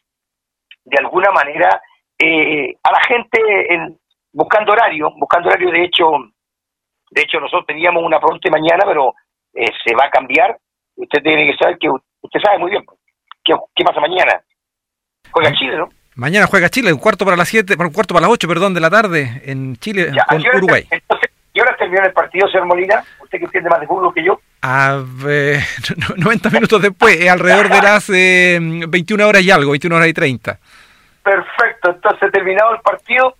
de 0.84 0.98
alguna 0.98 1.30
manera, 1.30 1.80
eh, 2.18 2.74
a 2.82 2.92
la 2.92 3.00
gente 3.08 3.40
en, 3.72 3.98
buscando 4.32 4.72
horario, 4.72 5.10
buscando 5.16 5.48
horario, 5.48 5.70
de 5.70 5.84
hecho, 5.84 6.10
de 7.10 7.22
hecho 7.22 7.40
nosotros 7.40 7.66
teníamos 7.66 8.02
una 8.02 8.20
pronta 8.20 8.50
mañana, 8.50 8.84
pero 8.86 9.14
eh, 9.54 9.70
se 9.84 9.94
va 9.94 10.06
a 10.06 10.10
cambiar. 10.10 10.56
Usted 10.96 11.22
tiene 11.22 11.50
que 11.50 11.56
saber 11.56 11.78
que 11.78 11.88
usted 11.88 12.40
sabe 12.42 12.58
muy 12.58 12.70
bien 12.70 12.84
qué, 13.44 13.54
qué 13.74 13.84
pasa 13.84 14.00
mañana. 14.00 14.40
Juega 15.30 15.52
Chile, 15.54 15.76
¿no? 15.76 15.88
Mañana 16.14 16.46
juega 16.46 16.68
Chile, 16.68 16.92
un 16.92 16.98
cuarto 16.98 17.24
para 17.24 17.36
las 17.36 17.48
siete, 17.48 17.74
un 17.78 17.92
cuarto 17.92 18.12
para 18.12 18.26
las 18.26 18.32
ocho, 18.32 18.46
perdón, 18.46 18.74
de 18.74 18.80
la 18.80 18.90
tarde 18.90 19.42
en 19.46 19.76
Chile 19.76 20.12
con 20.28 20.42
Uruguay. 20.56 20.86
Entonces, 20.90 21.30
¿qué 21.54 21.62
hora 21.62 21.74
terminó 21.78 22.04
el 22.04 22.12
partido, 22.12 22.46
señor 22.48 22.66
Molina? 22.66 23.02
Usted 23.22 23.38
que 23.38 23.44
entiende 23.46 23.70
más 23.70 23.80
de 23.80 23.86
fútbol 23.86 24.12
que 24.12 24.22
yo. 24.22 24.38
A 24.60 25.02
ver, 25.24 25.60
90 26.16 26.50
minutos 26.50 26.82
después, 26.82 27.28
alrededor 27.28 27.70
de 27.70 27.82
las 27.82 28.08
21 28.08 29.22
eh, 29.22 29.26
horas 29.26 29.42
y 29.42 29.50
algo, 29.50 29.70
21 29.70 29.96
horas 29.96 30.08
y 30.08 30.12
30. 30.12 30.58
Perfecto, 31.22 31.90
entonces 31.92 32.30
terminado 32.30 32.74
el 32.74 32.80
partido, 32.82 33.34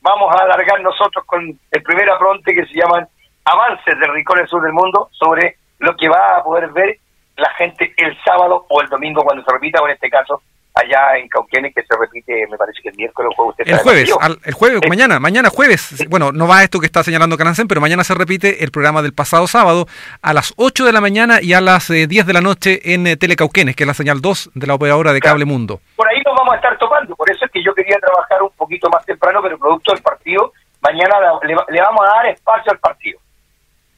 vamos 0.00 0.34
a 0.34 0.44
alargar 0.44 0.80
nosotros 0.80 1.24
con 1.26 1.42
el 1.42 1.82
primer 1.82 2.08
apronte 2.08 2.54
que 2.54 2.64
se 2.66 2.80
llaman 2.80 3.06
Avances 3.44 3.98
del 3.98 4.12
Rincón 4.12 4.38
del 4.38 4.48
Sur 4.48 4.62
del 4.62 4.72
Mundo 4.72 5.08
sobre 5.12 5.56
lo 5.78 5.96
que 5.96 6.08
va 6.08 6.36
a 6.36 6.42
poder 6.42 6.70
ver 6.70 6.98
la 7.36 7.50
gente 7.54 7.92
el 7.96 8.16
sábado 8.22 8.66
o 8.68 8.80
el 8.82 8.88
domingo 8.88 9.24
cuando 9.24 9.42
se 9.42 9.52
repita, 9.52 9.80
o 9.80 9.86
en 9.86 9.94
este 9.94 10.10
caso 10.10 10.42
allá 10.74 11.16
en 11.16 11.28
Cauquenes 11.28 11.74
que 11.74 11.82
se 11.82 11.96
repite, 11.98 12.46
me 12.48 12.56
parece 12.56 12.80
que 12.82 12.90
el 12.90 12.96
miércoles 12.96 13.32
o 13.36 13.54
el 13.56 13.78
jueves, 13.78 14.10
el 14.44 14.54
jueves, 14.54 14.80
mañana, 14.88 15.18
mañana 15.18 15.50
jueves, 15.50 16.06
bueno, 16.08 16.32
no 16.32 16.46
va 16.46 16.62
esto 16.62 16.80
que 16.80 16.86
está 16.86 17.02
señalando 17.02 17.36
Canancén, 17.36 17.68
pero 17.68 17.80
mañana 17.80 18.04
se 18.04 18.14
repite 18.14 18.64
el 18.64 18.70
programa 18.70 19.02
del 19.02 19.12
pasado 19.12 19.46
sábado 19.46 19.86
a 20.22 20.32
las 20.32 20.54
8 20.56 20.84
de 20.84 20.92
la 20.92 21.00
mañana 21.00 21.40
y 21.42 21.52
a 21.54 21.60
las 21.60 21.88
10 21.88 22.10
eh, 22.10 22.24
de 22.24 22.32
la 22.32 22.40
noche 22.40 22.94
en 22.94 23.06
eh, 23.06 23.16
Telecauquenes, 23.16 23.74
que 23.74 23.84
es 23.84 23.88
la 23.88 23.94
señal 23.94 24.20
2 24.20 24.50
de 24.54 24.66
la 24.66 24.74
operadora 24.74 25.12
de 25.12 25.20
Cable 25.20 25.44
Mundo. 25.44 25.80
Por 25.96 26.08
ahí 26.08 26.22
nos 26.24 26.34
vamos 26.36 26.54
a 26.54 26.56
estar 26.56 26.78
topando, 26.78 27.14
por 27.16 27.30
eso 27.30 27.44
es 27.44 27.50
que 27.50 27.62
yo 27.62 27.74
quería 27.74 27.98
trabajar 27.98 28.42
un 28.42 28.52
poquito 28.56 28.88
más 28.90 29.04
temprano, 29.04 29.40
pero 29.42 29.58
producto 29.58 29.92
del 29.92 30.02
partido, 30.02 30.52
mañana 30.80 31.16
le, 31.42 31.80
vamos 31.80 32.00
a 32.06 32.16
dar 32.16 32.26
espacio 32.26 32.72
al 32.72 32.78
partido. 32.78 33.18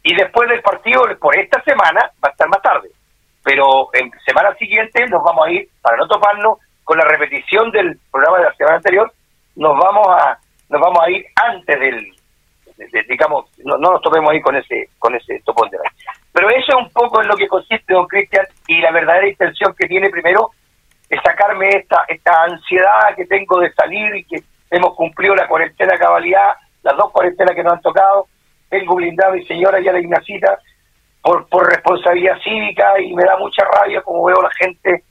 Y 0.02 0.14
después 0.14 0.48
del 0.48 0.62
partido, 0.62 1.02
por 1.20 1.38
esta 1.38 1.62
semana, 1.62 2.10
va 2.22 2.28
a 2.28 2.32
estar 2.32 2.48
más 2.48 2.62
tarde. 2.62 2.90
Pero 3.44 3.88
en 3.94 4.10
semana 4.24 4.54
siguiente 4.56 5.06
nos 5.08 5.22
vamos 5.22 5.46
a 5.46 5.50
ir, 5.50 5.68
para 5.80 5.96
no 5.96 6.06
toparnos, 6.06 6.58
con 6.84 6.98
la 6.98 7.04
repetición 7.04 7.70
del 7.70 7.98
programa 8.10 8.38
de 8.38 8.44
la 8.44 8.54
semana 8.54 8.76
anterior, 8.76 9.12
nos 9.56 9.78
vamos 9.78 10.06
a 10.08 10.38
nos 10.68 10.80
vamos 10.80 11.00
a 11.02 11.10
ir 11.10 11.26
antes 11.36 11.78
del, 11.78 12.14
digamos, 13.08 13.44
no, 13.58 13.76
nos 13.76 14.00
topemos 14.00 14.30
ahí 14.30 14.40
con 14.40 14.56
ese 14.56 14.88
con 14.98 15.14
ese 15.14 15.40
topón 15.44 15.68
de 15.70 15.78
Pero 16.32 16.48
eso 16.48 16.66
es 16.68 16.86
un 16.86 16.90
poco 16.90 17.20
en 17.20 17.28
lo 17.28 17.36
que 17.36 17.46
consiste, 17.46 17.92
don 17.92 18.06
Cristian, 18.06 18.46
y 18.66 18.80
la 18.80 18.90
verdadera 18.90 19.28
intención 19.28 19.74
que 19.78 19.86
tiene 19.86 20.08
primero 20.08 20.50
es 21.08 21.20
sacarme 21.22 21.68
esta 21.68 22.04
esta 22.08 22.44
ansiedad 22.44 23.14
que 23.14 23.26
tengo 23.26 23.60
de 23.60 23.72
salir 23.74 24.16
y 24.16 24.24
que 24.24 24.42
hemos 24.70 24.94
cumplido 24.94 25.34
la 25.34 25.46
cuarentena 25.46 25.98
cabalidad, 25.98 26.54
las 26.82 26.96
dos 26.96 27.10
cuarentenas 27.12 27.54
que 27.54 27.62
nos 27.62 27.74
han 27.74 27.82
tocado, 27.82 28.26
tengo 28.72 28.94
blindado 28.94 29.34
mi 29.34 29.44
señora 29.44 29.78
y 29.80 29.86
a 29.86 29.92
la 29.92 30.00
Ignacita 30.00 30.58
por, 31.20 31.46
por 31.48 31.68
responsabilidad 31.68 32.40
cívica 32.42 32.98
y 32.98 33.12
me 33.14 33.22
da 33.22 33.36
mucha 33.36 33.62
rabia 33.66 34.00
como 34.00 34.24
veo 34.24 34.40
la 34.40 34.50
gente 34.52 35.04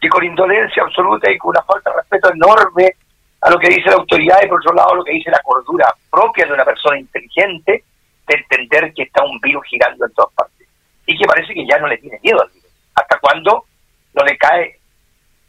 que 0.00 0.08
con 0.08 0.22
indolencia 0.22 0.84
absoluta 0.84 1.28
y 1.28 1.36
con 1.36 1.50
una 1.50 1.62
falta 1.64 1.90
de 1.90 1.96
respeto 1.96 2.32
enorme 2.32 2.92
a 3.40 3.50
lo 3.50 3.58
que 3.58 3.68
dice 3.68 3.90
la 3.90 3.96
autoridad 3.96 4.38
y 4.44 4.46
por 4.46 4.60
otro 4.60 4.74
lado 4.74 4.94
lo 4.94 5.02
que 5.02 5.10
dice 5.10 5.28
la 5.28 5.42
cordura 5.42 5.92
propia 6.08 6.46
de 6.46 6.52
una 6.52 6.64
persona 6.64 6.96
inteligente 6.96 7.82
de 8.28 8.34
entender 8.36 8.94
que 8.94 9.02
está 9.02 9.24
un 9.24 9.40
virus 9.40 9.66
girando 9.66 10.06
en 10.06 10.12
todas 10.12 10.32
partes 10.34 10.68
y 11.04 11.18
que 11.18 11.26
parece 11.26 11.52
que 11.52 11.66
ya 11.66 11.78
no 11.78 11.88
le 11.88 11.98
tiene 11.98 12.20
miedo 12.22 12.40
al 12.40 12.50
virus. 12.50 12.70
¿Hasta 12.94 13.18
cuando 13.18 13.64
no 14.14 14.24
le 14.24 14.38
cae 14.38 14.78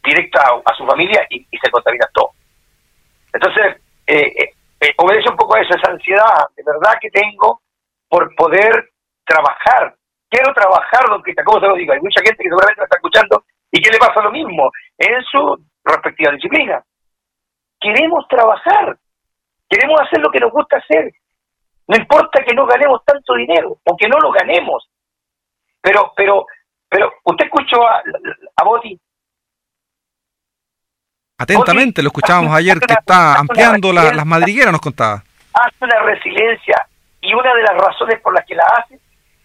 directo 0.03 0.39
a, 0.65 0.75
su 0.75 0.83
familia 0.87 1.27
y, 1.29 1.45
se 1.61 1.69
contamina 1.69 2.07
todo? 2.11 2.31
Entonces, 3.31 3.75
eh, 4.07 4.33
eh, 4.35 4.54
eh, 4.85 4.93
obedece 4.97 5.29
un 5.29 5.37
poco 5.37 5.55
a 5.55 5.61
esa 5.61 5.75
ansiedad 5.89 6.45
de 6.55 6.63
verdad 6.63 6.99
que 7.01 7.09
tengo 7.09 7.61
por 8.07 8.33
poder 8.35 8.91
trabajar. 9.25 9.95
Quiero 10.29 10.53
trabajar, 10.53 11.09
don 11.09 11.21
Cristian, 11.21 11.45
¿cómo 11.45 11.59
se 11.59 11.67
lo 11.67 11.75
digo? 11.75 11.93
Hay 11.93 12.01
mucha 12.01 12.21
gente 12.21 12.43
que 12.43 12.49
seguramente 12.49 12.81
me 12.81 12.85
está 12.85 12.97
escuchando 12.97 13.43
y 13.71 13.81
que 13.81 13.91
le 13.91 13.97
pasa 13.97 14.21
lo 14.21 14.31
mismo 14.31 14.69
en 14.97 15.23
su 15.23 15.57
respectiva 15.83 16.33
disciplina. 16.33 16.83
Queremos 17.79 18.27
trabajar, 18.27 18.97
queremos 19.69 20.01
hacer 20.01 20.19
lo 20.19 20.29
que 20.29 20.39
nos 20.39 20.51
gusta 20.51 20.77
hacer. 20.77 21.11
No 21.87 21.97
importa 21.97 22.43
que 22.43 22.53
no 22.53 22.65
ganemos 22.65 23.03
tanto 23.05 23.35
dinero 23.35 23.77
o 23.83 23.97
que 23.97 24.07
no 24.07 24.17
lo 24.19 24.31
ganemos. 24.31 24.87
Pero, 25.81 26.13
pero, 26.15 26.45
pero, 26.89 27.11
¿usted 27.23 27.45
escuchó 27.45 27.87
a, 27.87 28.01
a 28.55 28.63
Boti? 28.63 28.99
Atentamente, 31.37 32.01
lo 32.01 32.07
escuchábamos 32.07 32.55
ayer 32.55 32.79
que 32.79 32.93
está 32.93 33.35
ampliando 33.39 33.91
las 33.91 34.25
madrigueras, 34.25 34.71
nos 34.71 34.81
contaba. 34.81 35.21
Hace 35.53 35.83
una 35.83 35.99
resiliencia 36.03 36.87
y 37.21 37.33
una 37.33 37.53
de 37.53 37.63
las 37.63 37.75
razones 37.75 38.21
por 38.21 38.33
las 38.33 38.45
que 38.45 38.55
la 38.55 38.63
hace 38.63 38.95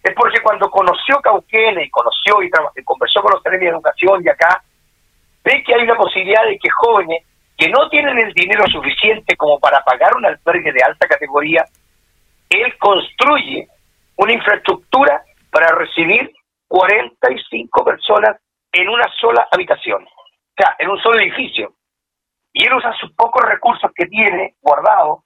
es 0.03 0.15
porque 0.15 0.41
cuando 0.41 0.71
conoció 0.71 1.21
Cauquenes 1.21 1.87
y 1.87 1.91
conoció 1.91 2.43
y, 2.43 2.51
conversó 2.85 3.21
con 3.23 3.33
los 3.33 3.43
trenes 3.43 3.61
de 3.61 3.69
educación 3.69 4.23
y 4.25 4.29
acá, 4.29 4.63
ve 5.45 5.63
que 5.65 5.75
hay 5.75 5.83
una 5.83 5.97
posibilidad 5.97 6.45
de 6.45 6.59
que 6.59 6.71
jóvenes 6.71 7.25
que 7.59 7.69
no 7.69 7.89
tienen 7.91 8.19
el 8.19 8.33
dinero 8.35 8.65
suficiente 8.69 9.37
como 9.37 9.59
para 9.59 9.83
pagar 9.83 10.17
un 10.17 10.25
albergue 10.25 10.73
de 10.73 10.83
alta 10.83 11.07
categoría, 11.09 11.65
él 12.49 12.79
construye 12.79 13.69
una 14.17 14.33
infraestructura 14.33 15.23
para 15.51 15.75
recibir 15.75 16.31
45 16.69 17.85
personas 17.85 18.37
en 18.73 18.89
una 18.89 19.07
sola 19.21 19.49
habitación, 19.51 20.05
o 20.05 20.55
sea, 20.57 20.77
en 20.79 20.89
un 20.89 20.99
solo 21.03 21.19
edificio. 21.19 21.75
Y 22.53 22.67
él 22.67 22.75
usa 22.75 22.93
sus 22.99 23.13
pocos 23.13 23.43
recursos 23.45 23.91
que 23.95 24.07
tiene 24.07 24.57
guardados, 24.61 25.21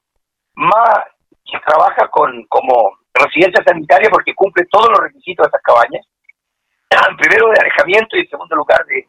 más 0.54 1.00
que 1.44 1.58
trabaja 1.66 2.08
con 2.08 2.44
como 2.48 2.98
residencia 3.14 3.62
sanitaria 3.64 4.10
porque 4.10 4.34
cumple 4.34 4.64
todos 4.70 4.88
los 4.90 4.98
requisitos 4.98 5.44
de 5.44 5.48
estas 5.48 5.62
cabañas. 5.62 6.06
Primero 7.18 7.48
de 7.50 7.60
alejamiento 7.60 8.16
y 8.16 8.20
en 8.20 8.28
segundo 8.28 8.56
lugar 8.56 8.84
de, 8.86 9.04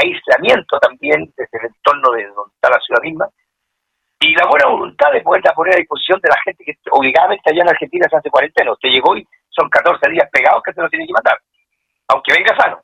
aislamiento 0.00 0.78
también 0.80 1.32
desde 1.36 1.58
el 1.58 1.66
entorno 1.66 2.10
de 2.12 2.26
donde 2.26 2.54
está 2.54 2.70
la 2.70 2.80
ciudad 2.80 3.02
misma. 3.02 3.28
Y 4.20 4.34
la 4.34 4.46
buena 4.46 4.68
voluntad 4.68 5.12
de 5.12 5.22
poderla 5.22 5.54
poner 5.54 5.74
a 5.74 5.78
disposición 5.78 6.20
de 6.20 6.28
la 6.28 6.40
gente 6.44 6.64
que 6.64 6.76
obligadamente 6.90 7.50
allá 7.50 7.62
en 7.62 7.70
Argentina 7.70 8.06
se 8.10 8.16
hace 8.16 8.30
cuarentena. 8.30 8.72
Usted 8.72 8.90
llegó 8.90 9.16
y 9.16 9.26
son 9.48 9.68
14 9.70 10.10
días 10.10 10.28
pegados 10.30 10.62
que 10.62 10.74
se 10.74 10.82
lo 10.82 10.90
tiene 10.90 11.06
que 11.06 11.12
matar, 11.12 11.38
aunque 12.08 12.34
venga 12.34 12.54
sano. 12.56 12.82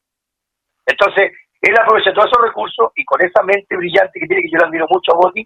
Entonces, 0.86 1.32
Él 1.66 1.74
aprovecha 1.76 2.14
todos 2.14 2.30
esos 2.30 2.46
recursos 2.46 2.92
y 2.94 3.04
con 3.04 3.20
esa 3.26 3.42
mente 3.42 3.76
brillante 3.76 4.20
que 4.20 4.26
tiene, 4.26 4.42
que 4.42 4.50
yo 4.50 4.58
le 4.58 4.66
admiro 4.66 4.86
mucho 4.88 5.12
a 5.12 5.16
Boti, 5.16 5.42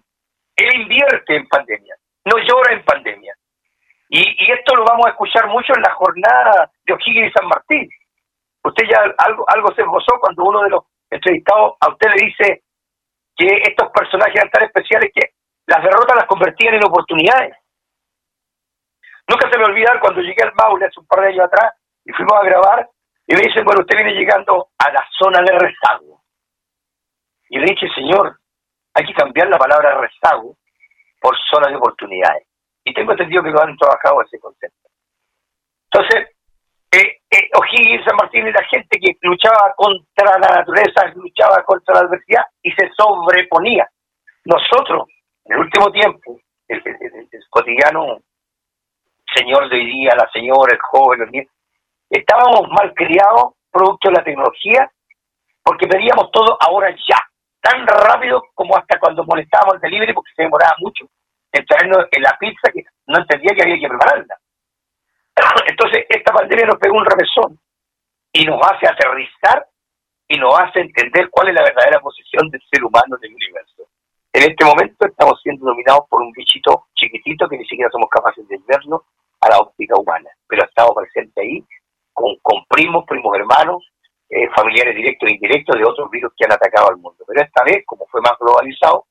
él 0.55 0.81
invierte 0.81 1.35
en 1.35 1.47
pandemia, 1.47 1.95
no 2.25 2.37
llora 2.37 2.73
en 2.73 2.85
pandemia. 2.85 3.33
Y, 4.09 4.21
esto 4.51 4.75
lo 4.75 4.85
vamos 4.85 5.07
a 5.07 5.11
escuchar 5.11 5.47
mucho 5.47 5.73
en 5.73 5.81
la 5.81 5.93
jornada 5.93 6.69
de 6.85 6.93
O'Higgins 6.93 7.29
y 7.29 7.31
San 7.31 7.47
Martín. 7.47 7.89
Usted 8.63 8.83
ya 8.87 9.01
algo, 9.17 9.45
algo 9.47 9.73
se 9.73 9.81
esbozó 9.81 10.19
cuando 10.19 10.43
uno 10.43 10.61
de 10.61 10.69
los 10.69 10.83
entrevistados 11.09 11.73
a 11.79 11.89
usted 11.89 12.09
le 12.09 12.25
dice 12.27 12.63
que 13.35 13.47
estos 13.65 13.89
personajes 13.89 14.35
eran 14.35 14.51
tan 14.51 14.65
especiales 14.65 15.09
que 15.15 15.31
las 15.65 15.81
derrotas 15.81 16.17
las 16.17 16.27
convertían 16.27 16.75
en 16.75 16.85
oportunidades. 16.85 17.55
Nunca 19.27 19.49
se 19.49 19.57
me 19.57 19.65
olvidar 19.65 19.99
cuando 19.99 20.21
llegué 20.21 20.43
al 20.43 20.53
Maule 20.53 20.85
hace 20.85 20.99
un 20.99 21.07
par 21.07 21.21
de 21.21 21.27
años 21.29 21.45
atrás 21.45 21.73
y 22.05 22.11
fuimos 22.11 22.33
a 22.33 22.45
grabar 22.45 22.89
y 23.31 23.33
me 23.33 23.43
dicen, 23.47 23.63
bueno, 23.63 23.79
usted 23.79 23.95
viene 23.95 24.11
llegando 24.11 24.67
a 24.77 24.91
la 24.91 25.07
zona 25.17 25.39
de 25.39 25.57
rezago. 25.57 26.21
Y 27.47 27.59
le 27.59 27.65
dije, 27.65 27.87
señor, 27.95 28.37
hay 28.93 29.05
que 29.05 29.13
cambiar 29.13 29.47
la 29.47 29.57
palabra 29.57 30.01
rezago 30.01 30.57
por 31.21 31.37
zona 31.49 31.69
de 31.69 31.77
oportunidades. 31.77 32.45
Y 32.83 32.93
tengo 32.93 33.13
entendido 33.13 33.41
que 33.41 33.51
lo 33.51 33.61
han 33.61 33.77
trabajado 33.77 34.21
ese 34.21 34.37
concepto. 34.37 34.89
Entonces, 35.89 36.35
eh, 36.91 37.21
eh, 37.31 37.49
O'Higgins, 37.55 38.03
San 38.03 38.17
Martín 38.17 38.47
y 38.47 38.51
la 38.51 38.65
gente 38.65 38.99
que 38.99 39.15
luchaba 39.21 39.73
contra 39.77 40.37
la 40.37 40.49
naturaleza, 40.49 41.07
luchaba 41.15 41.63
contra 41.63 41.95
la 41.95 42.01
adversidad 42.01 42.43
y 42.61 42.71
se 42.73 42.91
sobreponía. 42.97 43.87
Nosotros, 44.43 45.07
en 45.45 45.53
el 45.53 45.59
último 45.59 45.89
tiempo, 45.89 46.37
el, 46.67 46.83
cotidiano 47.49 48.17
señor 49.33 49.69
de 49.69 49.77
hoy 49.77 49.85
día, 49.85 50.15
la 50.17 50.29
señora, 50.33 50.73
el 50.73 50.81
joven, 50.81 51.21
los 51.21 51.31
niños, 51.31 51.47
estábamos 52.11 52.69
mal 52.69 52.93
criados 52.93 53.53
producto 53.71 54.09
de 54.09 54.15
la 54.15 54.23
tecnología 54.23 54.91
porque 55.63 55.87
pedíamos 55.87 56.29
todo 56.31 56.57
ahora 56.59 56.89
ya, 57.07 57.17
tan 57.61 57.87
rápido 57.87 58.43
como 58.53 58.75
hasta 58.75 58.99
cuando 58.99 59.23
molestábamos 59.23 59.75
el 59.75 59.81
delivery 59.81 60.13
porque 60.13 60.31
se 60.35 60.43
demoraba 60.43 60.73
mucho 60.79 61.05
en 61.51 61.65
traernos 61.65 62.05
en 62.11 62.21
la 62.23 62.37
pizza 62.37 62.71
que 62.73 62.83
no 63.07 63.19
entendía 63.19 63.55
que 63.55 63.61
había 63.63 63.79
que 63.79 63.87
prepararla. 63.87 64.37
Entonces, 65.67 66.05
esta 66.09 66.33
pandemia 66.33 66.65
nos 66.65 66.79
pegó 66.79 66.97
un 66.97 67.05
revesón 67.05 67.59
y 68.33 68.45
nos 68.45 68.59
hace 68.61 68.87
aterrizar 68.87 69.65
y 70.27 70.37
nos 70.37 70.57
hace 70.59 70.79
entender 70.79 71.29
cuál 71.29 71.49
es 71.49 71.55
la 71.55 71.63
verdadera 71.63 71.99
posición 71.99 72.49
del 72.49 72.61
ser 72.71 72.83
humano 72.83 73.17
en 73.21 73.29
el 73.29 73.35
universo. 73.35 73.83
En 74.33 74.49
este 74.49 74.63
momento 74.63 75.05
estamos 75.05 75.39
siendo 75.41 75.65
dominados 75.65 76.07
por 76.09 76.21
un 76.21 76.31
bichito 76.31 76.87
chiquitito 76.95 77.47
que 77.49 77.57
ni 77.57 77.65
siquiera 77.65 77.91
somos 77.91 78.09
capaces 78.09 78.47
de 78.47 78.57
verlo 78.65 79.03
a 79.41 79.49
la 79.49 79.59
óptica 79.59 79.99
humana, 79.99 80.29
pero 80.47 80.63
ha 80.63 80.67
estado 80.67 80.95
presente 80.95 81.41
ahí 81.41 81.65
con, 82.41 82.65
primos, 82.65 83.05
primos 83.05 83.35
hermanos, 83.37 83.91
eh, 84.29 84.49
familiares 84.55 84.95
directos 84.95 85.29
e 85.29 85.33
indirectos 85.33 85.77
de 85.77 85.85
otros 85.85 86.09
virus 86.09 86.33
que 86.37 86.45
han 86.45 86.53
atacado 86.53 86.89
al 86.89 86.97
mundo. 86.97 87.23
Pero 87.27 87.41
esta 87.41 87.63
vez, 87.63 87.83
como 87.85 88.05
fue 88.07 88.21
más 88.21 88.33
globalizado, 88.39 89.05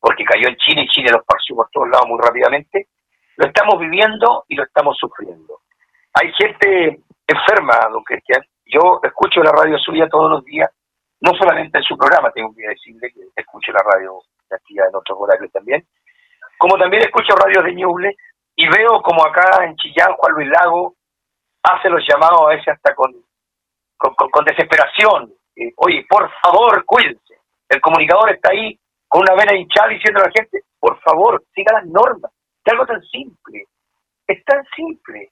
porque 0.00 0.24
cayó 0.24 0.48
en 0.48 0.56
China 0.56 0.82
y 0.82 0.88
China 0.88 1.12
lo 1.12 1.18
esparció 1.18 1.56
por 1.56 1.68
todos 1.70 1.88
lados 1.88 2.08
muy 2.08 2.18
rápidamente, 2.20 2.88
lo 3.36 3.46
estamos 3.46 3.78
viviendo 3.78 4.44
y 4.48 4.54
lo 4.54 4.64
estamos 4.64 4.96
sufriendo. 4.98 5.60
Hay 6.14 6.32
gente 6.32 7.00
enferma, 7.26 7.78
don 7.90 8.02
Cristian. 8.02 8.42
Yo 8.64 9.00
escucho 9.02 9.42
la 9.42 9.52
radio 9.52 9.78
suya 9.78 10.08
todos 10.08 10.30
los 10.30 10.44
días, 10.44 10.70
no 11.20 11.32
solamente 11.34 11.78
en 11.78 11.84
su 11.84 11.96
programa, 11.96 12.30
tengo 12.32 12.54
que 12.54 12.66
decirle 12.66 13.10
que 13.12 13.20
escucho 13.36 13.72
la 13.72 13.82
radio 13.82 14.20
de 14.48 14.56
aquí 14.56 14.74
en 14.78 14.94
otros 14.94 15.18
horarios 15.20 15.50
también, 15.52 15.86
como 16.58 16.76
también 16.78 17.02
escucho 17.02 17.34
radios 17.34 17.64
de 17.64 17.74
Ñuble 17.74 18.16
y 18.56 18.66
veo 18.68 19.00
como 19.02 19.24
acá 19.24 19.64
en 19.64 19.76
Chillán 19.76 20.12
Juan 20.14 20.32
Luis 20.34 20.48
Lago 20.48 20.94
hace 21.62 21.88
los 21.88 22.02
llamados 22.08 22.40
a 22.42 22.48
veces 22.48 22.68
hasta 22.68 22.94
con, 22.94 23.12
con, 23.96 24.44
desesperación. 24.44 25.32
Oye, 25.76 26.06
por 26.08 26.30
favor, 26.40 26.84
cuídense. 26.84 27.34
El 27.68 27.80
comunicador 27.80 28.30
está 28.30 28.50
ahí 28.52 28.78
con 29.08 29.22
una 29.22 29.34
vena 29.34 29.56
hinchada 29.56 29.88
diciendo 29.88 30.20
a 30.20 30.26
la 30.26 30.32
gente, 30.32 30.62
por 30.78 31.00
favor, 31.00 31.42
siga 31.54 31.80
las 31.80 31.86
normas. 31.86 32.32
Es 32.64 32.72
algo 32.72 32.86
tan 32.86 33.02
simple. 33.02 33.64
Es 34.26 34.44
tan 34.44 34.64
simple. 34.76 35.28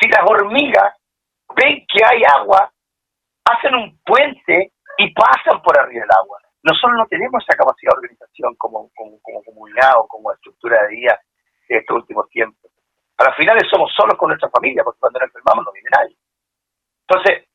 Si 0.00 0.08
las 0.08 0.22
hormigas 0.24 0.94
ven 1.56 1.84
que 1.88 2.04
hay 2.04 2.22
agua, 2.24 2.70
hacen 3.44 3.74
un 3.74 3.98
puente 4.04 4.72
y 4.98 5.12
pasan 5.12 5.60
por 5.62 5.78
arriba 5.78 6.02
del 6.02 6.16
agua. 6.16 6.38
Nosotros 6.62 6.98
no 6.98 7.06
tenemos 7.06 7.42
esa 7.42 7.56
capacidad 7.56 7.92
de 7.92 7.98
organización 7.98 8.54
como, 8.56 8.90
como, 8.94 9.18
como 9.22 9.42
comunidad 9.42 9.92
o 9.98 10.06
como 10.06 10.32
estructura 10.32 10.82
de 10.82 10.96
vida 10.96 11.20
de 11.68 11.78
estos 11.78 11.96
últimos 11.96 12.28
tiempos. 12.30 12.70
A 13.18 13.24
las 13.24 13.36
finales 13.36 13.64
somos 13.70 13.92
solos 13.94 14.16
con 14.16 14.28
nuestra 14.28 14.48
familia, 14.50 14.84
cuando 14.84 15.18
nos 15.18 15.28
enfermamos 15.28 15.64
no 15.64 15.72
viene 15.72 15.88
nadie. 15.90 16.16
Entonces, 17.08 17.48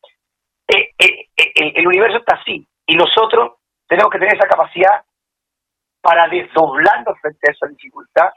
eh, 0.68 0.94
eh, 0.98 1.30
eh, 1.38 1.74
el 1.76 1.83
universo 1.94 2.18
está 2.18 2.36
así, 2.36 2.68
y 2.86 2.96
nosotros 2.96 3.54
tenemos 3.88 4.12
que 4.12 4.20
tener 4.20 4.36
esa 4.36 4.48
capacidad 4.48 5.04
para 6.02 6.28
desdoblarnos 6.28 7.18
frente 7.22 7.48
a 7.48 7.52
esa 7.52 7.68
dificultad 7.68 8.30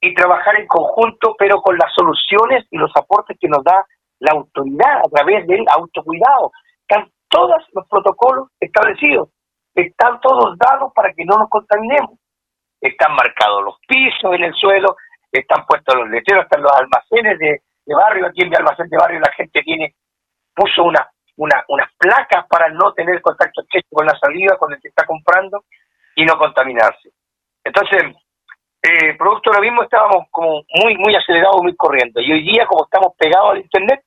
y 0.00 0.14
trabajar 0.14 0.56
en 0.56 0.66
conjunto, 0.66 1.34
pero 1.38 1.60
con 1.60 1.76
las 1.76 1.92
soluciones 1.94 2.66
y 2.70 2.78
los 2.78 2.90
aportes 2.94 3.36
que 3.38 3.48
nos 3.48 3.62
da 3.64 3.84
la 4.20 4.32
autoridad 4.32 5.00
a 5.04 5.08
través 5.10 5.46
del 5.46 5.64
autocuidado. 5.68 6.52
Están 6.86 7.10
todos 7.28 7.62
los 7.72 7.86
protocolos 7.88 8.48
establecidos, 8.60 9.28
están 9.74 10.20
todos 10.20 10.56
dados 10.58 10.92
para 10.94 11.12
que 11.12 11.24
no 11.24 11.36
nos 11.36 11.48
contaminemos. 11.48 12.18
Están 12.80 13.14
marcados 13.14 13.62
los 13.62 13.76
pisos 13.86 14.32
en 14.34 14.44
el 14.44 14.54
suelo, 14.54 14.96
están 15.32 15.66
puestos 15.66 15.94
los 15.96 16.08
letreros, 16.08 16.44
están 16.44 16.62
los 16.62 16.72
almacenes 16.72 17.38
de, 17.38 17.60
barrio. 17.86 18.26
Aquí 18.26 18.42
en 18.42 18.50
mi 18.50 18.56
almacén 18.56 18.88
de 18.88 18.96
barrio 18.96 19.20
la 19.20 19.32
gente 19.32 19.60
tiene 19.62 19.94
puso 20.54 20.84
una, 20.84 21.10
una, 21.36 21.64
unas 21.68 21.89
placas 22.00 22.46
para 22.48 22.70
no 22.70 22.92
tener 22.94 23.20
contacto 23.20 23.60
estrecho 23.60 23.88
con 23.92 24.06
la 24.06 24.18
salida, 24.18 24.56
con 24.56 24.72
el 24.72 24.80
que 24.80 24.88
está 24.88 25.04
comprando 25.04 25.64
y 26.16 26.24
no 26.24 26.38
contaminarse. 26.38 27.10
Entonces, 27.62 28.16
eh, 28.82 29.14
producto 29.18 29.50
de 29.50 29.58
lo 29.58 29.62
mismo 29.62 29.82
estábamos 29.82 30.24
como 30.30 30.62
muy, 30.82 30.96
muy 30.96 31.14
acelerados, 31.14 31.62
muy 31.62 31.76
corriendo. 31.76 32.20
Y 32.20 32.32
hoy 32.32 32.42
día, 32.42 32.66
como 32.66 32.84
estamos 32.84 33.12
pegados 33.18 33.50
al 33.50 33.58
Internet, 33.58 34.00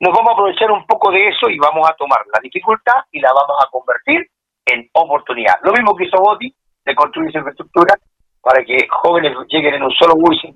nos 0.00 0.14
vamos 0.14 0.30
a 0.30 0.32
aprovechar 0.32 0.70
un 0.70 0.86
poco 0.86 1.10
de 1.12 1.28
eso 1.28 1.50
y 1.50 1.58
vamos 1.58 1.88
a 1.88 1.94
tomar 1.94 2.20
la 2.32 2.40
dificultad 2.40 3.04
y 3.12 3.20
la 3.20 3.28
vamos 3.34 3.56
a 3.60 3.68
convertir 3.70 4.26
en 4.64 4.88
oportunidad. 4.94 5.60
Lo 5.62 5.72
mismo 5.72 5.94
que 5.94 6.04
hizo 6.04 6.16
Boti 6.18 6.54
de 6.84 6.94
construir 6.94 7.28
esa 7.28 7.38
infraestructura 7.38 7.94
para 8.40 8.64
que 8.64 8.86
jóvenes 8.88 9.36
lleguen 9.48 9.74
en 9.74 9.82
un 9.82 9.90
solo 9.92 10.14
bus, 10.14 10.40
se 10.40 10.48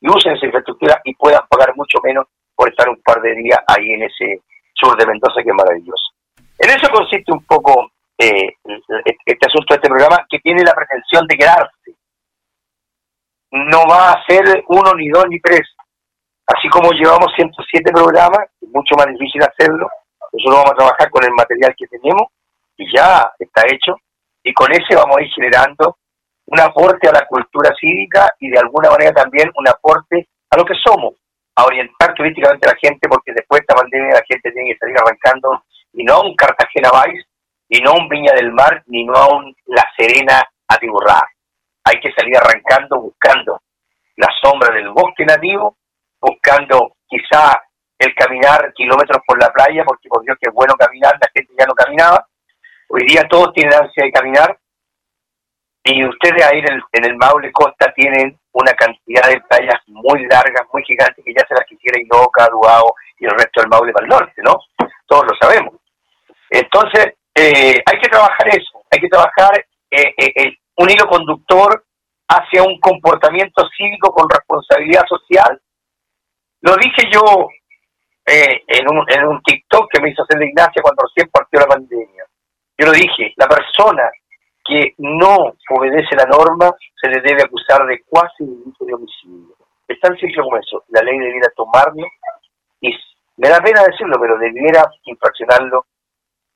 y 0.00 0.08
usen 0.08 0.36
esa 0.36 0.46
infraestructura 0.46 1.00
y 1.04 1.14
puedan 1.14 1.42
pagar 1.48 1.74
mucho 1.76 1.98
menos 2.02 2.26
por 2.54 2.68
estar 2.70 2.88
un 2.88 3.02
par 3.02 3.20
de 3.20 3.34
días 3.34 3.58
ahí 3.66 3.90
en 3.90 4.04
ese 4.04 4.40
sur 4.78 4.96
de 4.96 5.06
Mendoza 5.06 5.42
que 5.42 5.50
es 5.50 5.54
maravilloso. 5.54 6.12
En 6.58 6.70
eso 6.70 6.88
consiste 6.92 7.32
un 7.32 7.44
poco 7.44 7.90
eh, 8.18 8.56
este 9.24 9.46
asunto 9.46 9.74
de 9.74 9.76
este 9.76 9.88
programa 9.88 10.24
que 10.28 10.38
tiene 10.38 10.62
la 10.62 10.74
pretensión 10.74 11.26
de 11.26 11.36
quedarse. 11.36 11.94
No 13.50 13.84
va 13.88 14.12
a 14.12 14.24
ser 14.26 14.64
uno, 14.68 14.94
ni 14.94 15.08
dos, 15.08 15.24
ni 15.28 15.40
tres. 15.40 15.62
Así 16.46 16.68
como 16.68 16.92
llevamos 16.92 17.32
107 17.36 17.90
programas, 17.92 18.48
es 18.60 18.68
mucho 18.68 18.94
más 18.96 19.06
difícil 19.06 19.42
hacerlo. 19.42 19.88
Nosotros 20.32 20.56
vamos 20.56 20.72
a 20.72 20.76
trabajar 20.76 21.10
con 21.10 21.24
el 21.24 21.32
material 21.32 21.74
que 21.76 21.86
tenemos 21.86 22.28
y 22.76 22.86
ya 22.94 23.32
está 23.38 23.62
hecho. 23.66 23.96
Y 24.42 24.52
con 24.52 24.70
ese 24.72 24.94
vamos 24.94 25.16
a 25.16 25.22
ir 25.22 25.30
generando 25.34 25.96
un 26.46 26.60
aporte 26.60 27.08
a 27.08 27.12
la 27.12 27.26
cultura 27.26 27.70
cívica 27.78 28.32
y 28.38 28.50
de 28.50 28.58
alguna 28.58 28.90
manera 28.90 29.12
también 29.12 29.50
un 29.56 29.68
aporte 29.68 30.28
a 30.50 30.56
lo 30.56 30.64
que 30.64 30.74
somos, 30.74 31.14
a 31.56 31.64
orientar 31.64 32.14
turísticamente 32.14 32.68
a 32.68 32.72
la 32.72 32.78
gente, 32.78 33.08
porque 33.08 33.32
después 33.32 33.60
de 33.60 33.64
esta 33.64 33.74
pandemia 33.74 34.14
la 34.14 34.24
gente 34.28 34.52
tiene 34.52 34.72
que 34.72 34.78
salir 34.78 34.96
arrancando, 34.98 35.64
y 35.92 36.04
no 36.04 36.14
a 36.14 36.22
un 36.22 36.36
Cartagena 36.36 36.90
Vice, 36.92 37.26
y 37.68 37.80
no 37.80 37.92
a 37.92 37.98
un 37.98 38.08
Viña 38.08 38.32
del 38.34 38.52
Mar, 38.52 38.82
ni 38.86 39.04
no 39.04 39.14
a 39.14 39.34
un 39.34 39.54
La 39.66 39.84
Serena 39.96 40.42
atiburrada. 40.68 41.26
Hay 41.84 41.98
que 42.00 42.12
salir 42.12 42.36
arrancando 42.36 43.00
buscando 43.00 43.62
la 44.16 44.28
sombra 44.42 44.74
del 44.74 44.90
bosque 44.90 45.24
nativo, 45.24 45.76
buscando 46.20 46.96
quizá 47.08 47.62
el 47.98 48.14
caminar 48.14 48.72
kilómetros 48.74 49.22
por 49.26 49.40
la 49.40 49.50
playa, 49.50 49.82
porque 49.84 50.08
por 50.08 50.22
Dios 50.22 50.36
que 50.40 50.48
es 50.50 50.54
bueno 50.54 50.74
caminar, 50.74 51.14
la 51.20 51.30
gente 51.34 51.52
ya 51.58 51.66
no 51.66 51.74
caminaba. 51.74 52.26
Hoy 52.88 53.02
día 53.06 53.26
todos 53.28 53.52
tienen 53.54 53.74
ansia 53.74 54.04
de 54.04 54.12
caminar, 54.12 54.58
y 55.86 56.04
ustedes 56.04 56.44
ahí 56.44 56.58
en 56.58 56.72
el, 56.72 56.82
en 56.92 57.04
el 57.04 57.16
Maule 57.16 57.52
Costa 57.52 57.92
tienen 57.94 58.36
una 58.52 58.72
cantidad 58.72 59.28
de 59.28 59.40
playas 59.42 59.80
muy 59.86 60.26
largas, 60.26 60.66
muy 60.72 60.82
gigantes, 60.84 61.24
que 61.24 61.32
ya 61.32 61.46
se 61.46 61.54
las 61.54 61.64
quisiera 61.64 62.00
Inoca, 62.00 62.48
Duao 62.50 62.94
y 63.20 63.24
el 63.24 63.30
resto 63.30 63.60
del 63.60 63.70
Maule 63.70 63.92
para 63.92 64.04
el 64.04 64.10
norte, 64.10 64.42
¿no? 64.42 64.58
Todos 65.06 65.26
lo 65.30 65.36
sabemos. 65.40 65.74
Entonces, 66.50 67.14
eh, 67.34 67.80
hay 67.84 67.98
que 68.00 68.08
trabajar 68.08 68.48
eso, 68.48 68.82
hay 68.90 69.00
que 69.00 69.08
trabajar 69.08 69.64
eh, 69.90 70.14
eh, 70.16 70.56
un 70.76 70.90
hilo 70.90 71.06
conductor 71.06 71.84
hacia 72.28 72.64
un 72.64 72.80
comportamiento 72.80 73.62
cívico 73.76 74.12
con 74.12 74.28
responsabilidad 74.28 75.04
social. 75.08 75.60
Lo 76.62 76.74
dije 76.76 77.08
yo 77.12 77.48
en, 78.26 78.90
un, 78.90 79.04
en 79.08 79.24
un 79.24 79.40
TikTok 79.42 79.88
que 79.92 80.00
me 80.00 80.10
hizo 80.10 80.24
hacer 80.24 80.40
de 80.40 80.46
Ignacia 80.46 80.82
cuando 80.82 81.04
recién 81.04 81.30
partió 81.30 81.60
la 81.60 81.66
pandemia. 81.66 82.24
Yo 82.76 82.86
lo 82.86 82.92
dije, 82.92 83.32
la 83.36 83.46
persona 83.46 84.10
que 84.68 84.94
no 84.98 85.54
obedece 85.70 86.16
la 86.16 86.26
norma 86.26 86.70
se 87.00 87.08
le 87.08 87.20
debe 87.20 87.42
acusar 87.42 87.86
de 87.86 88.02
cuasi 88.04 88.44
delito 88.44 88.84
de 88.84 88.94
homicidio. 88.94 89.54
Es 89.88 90.00
tan 90.00 90.16
simple 90.16 90.42
como 90.42 90.56
eso. 90.56 90.84
La 90.88 91.02
ley 91.02 91.18
debiera 91.18 91.48
tomarlo 91.54 92.06
y 92.80 92.90
me 93.36 93.48
da 93.48 93.60
pena 93.60 93.82
decirlo, 93.82 94.16
pero 94.20 94.38
debiera 94.38 94.84
infraccionarlo 95.04 95.86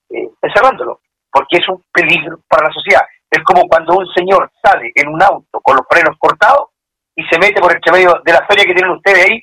eh, 0.09 0.29
encerrándolo, 0.41 1.01
porque 1.31 1.57
es 1.57 1.69
un 1.69 1.83
peligro 1.91 2.39
para 2.47 2.67
la 2.67 2.73
sociedad. 2.73 3.03
Es 3.29 3.43
como 3.43 3.61
cuando 3.67 3.95
un 3.97 4.07
señor 4.13 4.51
sale 4.61 4.91
en 4.95 5.07
un 5.07 5.21
auto 5.21 5.61
con 5.61 5.77
los 5.77 5.85
frenos 5.89 6.17
cortados 6.19 6.69
y 7.15 7.23
se 7.25 7.39
mete 7.39 7.61
por 7.61 7.71
el 7.71 7.79
medio 7.91 8.21
de 8.25 8.33
la 8.33 8.45
feria 8.45 8.65
que 8.65 8.73
tienen 8.73 8.91
ustedes 8.91 9.29
ahí, 9.29 9.41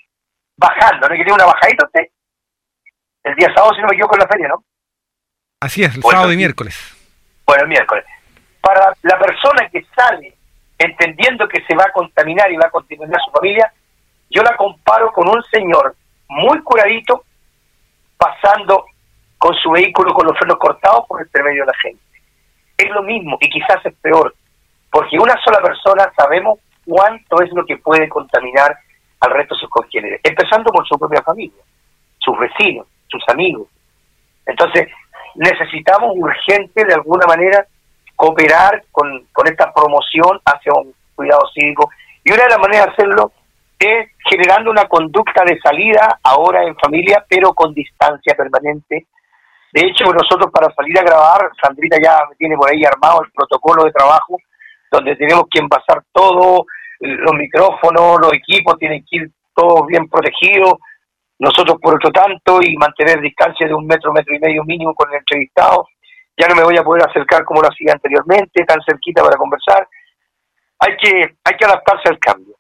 bajando, 0.57 1.09
¿no? 1.09 1.14
Que 1.14 1.24
tiene 1.24 1.35
una 1.35 1.46
bajadita 1.46 1.87
usted. 1.87 2.09
El 3.24 3.35
día 3.37 3.48
sábado, 3.54 3.74
si 3.74 3.81
no 3.81 3.88
me 3.88 3.94
equivoco, 3.94 4.16
en 4.16 4.20
la 4.20 4.28
feria, 4.28 4.48
¿no? 4.48 4.64
Así 5.61 5.83
es, 5.83 5.94
el 5.94 6.02
sábado 6.02 6.33
y 6.33 6.37
miércoles. 6.37 6.96
Bueno, 7.46 7.62
el 7.62 7.68
miércoles. 7.68 8.04
Para 8.68 8.92
la 9.00 9.18
persona 9.18 9.66
que 9.72 9.83
sale 9.96 10.35
entendiendo 10.78 11.48
que 11.48 11.64
se 11.64 11.74
va 11.74 11.85
a 11.85 11.92
contaminar 11.92 12.52
y 12.52 12.57
va 12.57 12.66
a 12.66 12.70
contaminar 12.70 13.16
a 13.16 13.24
su 13.24 13.31
familia, 13.31 13.72
yo 14.28 14.42
la 14.42 14.54
comparo 14.59 15.11
con 15.11 15.26
un 15.26 15.42
señor 15.44 15.96
muy 16.28 16.61
curadito 16.61 17.24
pasando 18.18 18.85
con 19.38 19.54
su 19.54 19.70
vehículo 19.70 20.12
con 20.12 20.26
los 20.26 20.37
frenos 20.37 20.59
cortados 20.59 21.07
por 21.09 21.22
el 21.22 21.44
medio 21.44 21.62
de 21.62 21.66
la 21.66 21.78
gente. 21.81 22.02
Es 22.76 22.90
lo 22.90 23.02
mismo 23.02 23.38
y 23.40 23.48
quizás 23.48 23.78
es 23.87 23.94
peor, 24.02 24.35
porque 24.90 25.18
una 25.18 25.40
sola 25.42 25.61
persona 25.62 26.12
sabemos 26.14 26.59
cuánto 26.85 27.40
es 27.42 27.50
lo 27.54 27.64
que 27.64 27.78
puede 27.78 28.07
contaminar 28.07 28.76
al 29.20 29.31
resto 29.31 29.54
de 29.54 29.61
sus 29.62 29.70
congéneres, 29.70 30.20
empezando 30.22 30.70
por 30.72 30.87
su 30.87 30.98
propia 30.98 31.22
familia, 31.22 31.62
sus 32.18 32.38
vecinos, 32.38 32.87
sus 33.07 33.26
amigos. 33.31 33.66
Entonces, 34.44 34.88
necesitamos 35.37 36.12
urgente 36.16 36.85
de 36.85 36.92
alguna 36.92 37.24
manera 37.26 37.66
cooperar 38.18 38.83
con, 38.90 39.26
con 39.33 39.46
esta 39.46 39.72
promoción 39.72 40.40
hacia 40.44 40.72
un 40.74 40.92
cuidado 41.14 41.42
cívico. 41.54 41.88
Y 42.24 42.33
una 42.33 42.42
de 42.42 42.50
las 42.50 42.59
maneras 42.59 42.87
de 42.87 42.92
hacerlo 42.92 43.33
es 43.78 44.11
generando 44.28 44.72
una 44.72 44.87
conducta 44.87 45.44
de 45.44 45.57
salida 45.61 46.18
ahora 46.24 46.64
en 46.64 46.76
familia, 46.76 47.24
pero 47.28 47.54
con 47.54 47.72
distancia 47.72 48.35
permanente. 48.35 49.07
De 49.72 49.87
hecho, 49.87 50.04
nosotros 50.12 50.50
para 50.52 50.74
salir 50.74 50.98
a 50.98 51.04
grabar, 51.04 51.48
Sandrita 51.62 51.96
ya 52.02 52.18
tiene 52.37 52.57
por 52.57 52.68
ahí 52.68 52.85
armado 52.85 53.22
el 53.22 53.31
protocolo 53.31 53.85
de 53.85 53.92
trabajo, 53.92 54.37
donde 54.90 55.14
tenemos 55.14 55.44
que 55.48 55.61
envasar 55.61 56.02
todo, 56.12 56.66
los 56.98 57.35
micrófonos, 57.35 58.18
los 58.20 58.33
equipos, 58.33 58.78
tienen 58.78 59.04
que 59.09 59.18
ir 59.18 59.31
todos 59.54 59.87
bien 59.87 60.09
protegidos, 60.09 60.74
nosotros 61.38 61.78
por 61.81 61.94
otro 61.94 62.11
tanto, 62.11 62.59
y 62.62 62.76
mantener 62.76 63.20
distancia 63.20 63.68
de 63.68 63.74
un 63.74 63.87
metro, 63.87 64.12
metro 64.12 64.35
y 64.35 64.40
medio 64.40 64.64
mínimo 64.64 64.92
con 64.92 65.09
el 65.12 65.18
entrevistado 65.18 65.87
ya 66.38 66.46
no 66.46 66.55
me 66.55 66.62
voy 66.62 66.77
a 66.79 66.85
poder 66.85 67.03
acercar 67.05 67.44
como 67.44 67.61
lo 67.61 67.68
hacía 67.68 67.92
anteriormente, 67.92 68.64
tan 68.64 68.81
cerquita 68.83 69.22
para 69.22 69.37
conversar. 69.37 69.88
Hay 70.79 70.96
que, 70.96 71.37
hay 71.44 71.57
que 71.57 71.64
adaptarse 71.64 72.09
al 72.09 72.18
cambio. 72.20 72.55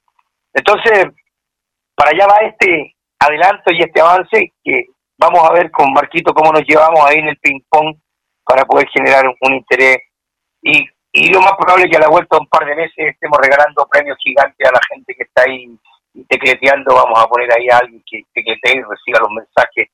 Entonces, 0.52 1.06
para 1.94 2.10
allá 2.10 2.26
va 2.26 2.46
este 2.46 2.96
adelanto 3.20 3.72
y 3.72 3.80
este 3.80 4.00
avance 4.00 4.52
que 4.64 4.86
vamos 5.16 5.48
a 5.48 5.52
ver 5.52 5.70
con 5.70 5.92
Marquito 5.92 6.34
cómo 6.34 6.52
nos 6.52 6.62
llevamos 6.66 7.00
ahí 7.04 7.18
en 7.18 7.28
el 7.28 7.38
ping-pong 7.38 7.96
para 8.44 8.64
poder 8.64 8.88
generar 8.88 9.24
un, 9.26 9.54
interés. 9.54 9.98
Y, 10.62 10.88
lo 11.32 11.40
más 11.40 11.52
probable 11.52 11.84
es 11.84 11.90
que 11.90 11.96
a 11.96 12.00
la 12.00 12.08
vuelta 12.08 12.36
de 12.36 12.40
un 12.40 12.48
par 12.48 12.66
de 12.66 12.74
meses 12.74 12.96
estemos 12.96 13.38
regalando 13.40 13.86
premios 13.90 14.18
gigantes 14.20 14.68
a 14.68 14.72
la 14.72 14.80
gente 14.88 15.14
que 15.14 15.22
está 15.22 15.42
ahí 15.42 15.68
tecleteando. 16.28 16.94
Vamos 16.94 17.18
a 17.18 17.26
poner 17.26 17.52
ahí 17.52 17.68
a 17.70 17.78
alguien 17.78 18.02
que 18.06 18.22
tecletee 18.34 18.78
y 18.78 18.82
reciba 18.82 19.20
los 19.20 19.30
mensajes 19.30 19.88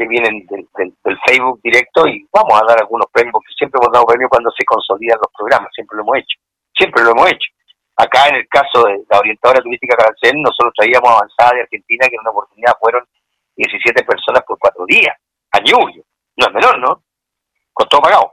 que 0.00 0.08
vienen 0.08 0.46
del, 0.46 0.96
Facebook 1.26 1.60
directo 1.62 2.08
y 2.08 2.24
vamos 2.32 2.56
a 2.56 2.64
dar 2.64 2.80
algunos 2.80 3.06
premios, 3.12 3.32
porque 3.32 3.52
siempre 3.52 3.78
hemos 3.78 3.92
dado 3.92 4.06
premios 4.06 4.30
cuando 4.30 4.50
se 4.56 4.64
consolidan 4.64 5.20
los 5.20 5.32
programas, 5.36 5.68
siempre 5.74 5.96
lo 5.96 6.02
hemos 6.02 6.16
hecho, 6.16 6.36
siempre 6.72 7.04
lo 7.04 7.10
hemos 7.10 7.28
hecho. 7.28 7.48
Acá 7.96 8.28
en 8.28 8.36
el 8.36 8.48
caso 8.48 8.88
de 8.88 9.04
la 9.10 9.18
orientadora 9.18 9.60
turística 9.60 9.96
Carancel, 9.96 10.40
nosotros 10.40 10.72
traíamos 10.74 11.10
avanzada 11.10 11.52
de 11.52 11.62
Argentina, 11.68 12.08
que 12.08 12.16
en 12.16 12.20
una 12.24 12.30
oportunidad 12.30 12.72
fueron 12.80 13.04
17 13.56 14.04
personas 14.04 14.42
por 14.48 14.58
cuatro 14.58 14.86
días, 14.88 15.12
a 15.52 15.60
Ñuble. 15.60 16.00
No 16.36 16.46
es 16.48 16.54
menor, 16.54 16.78
¿no? 16.78 17.02
Con 17.74 17.88
todo 17.88 18.00
pagado. 18.00 18.32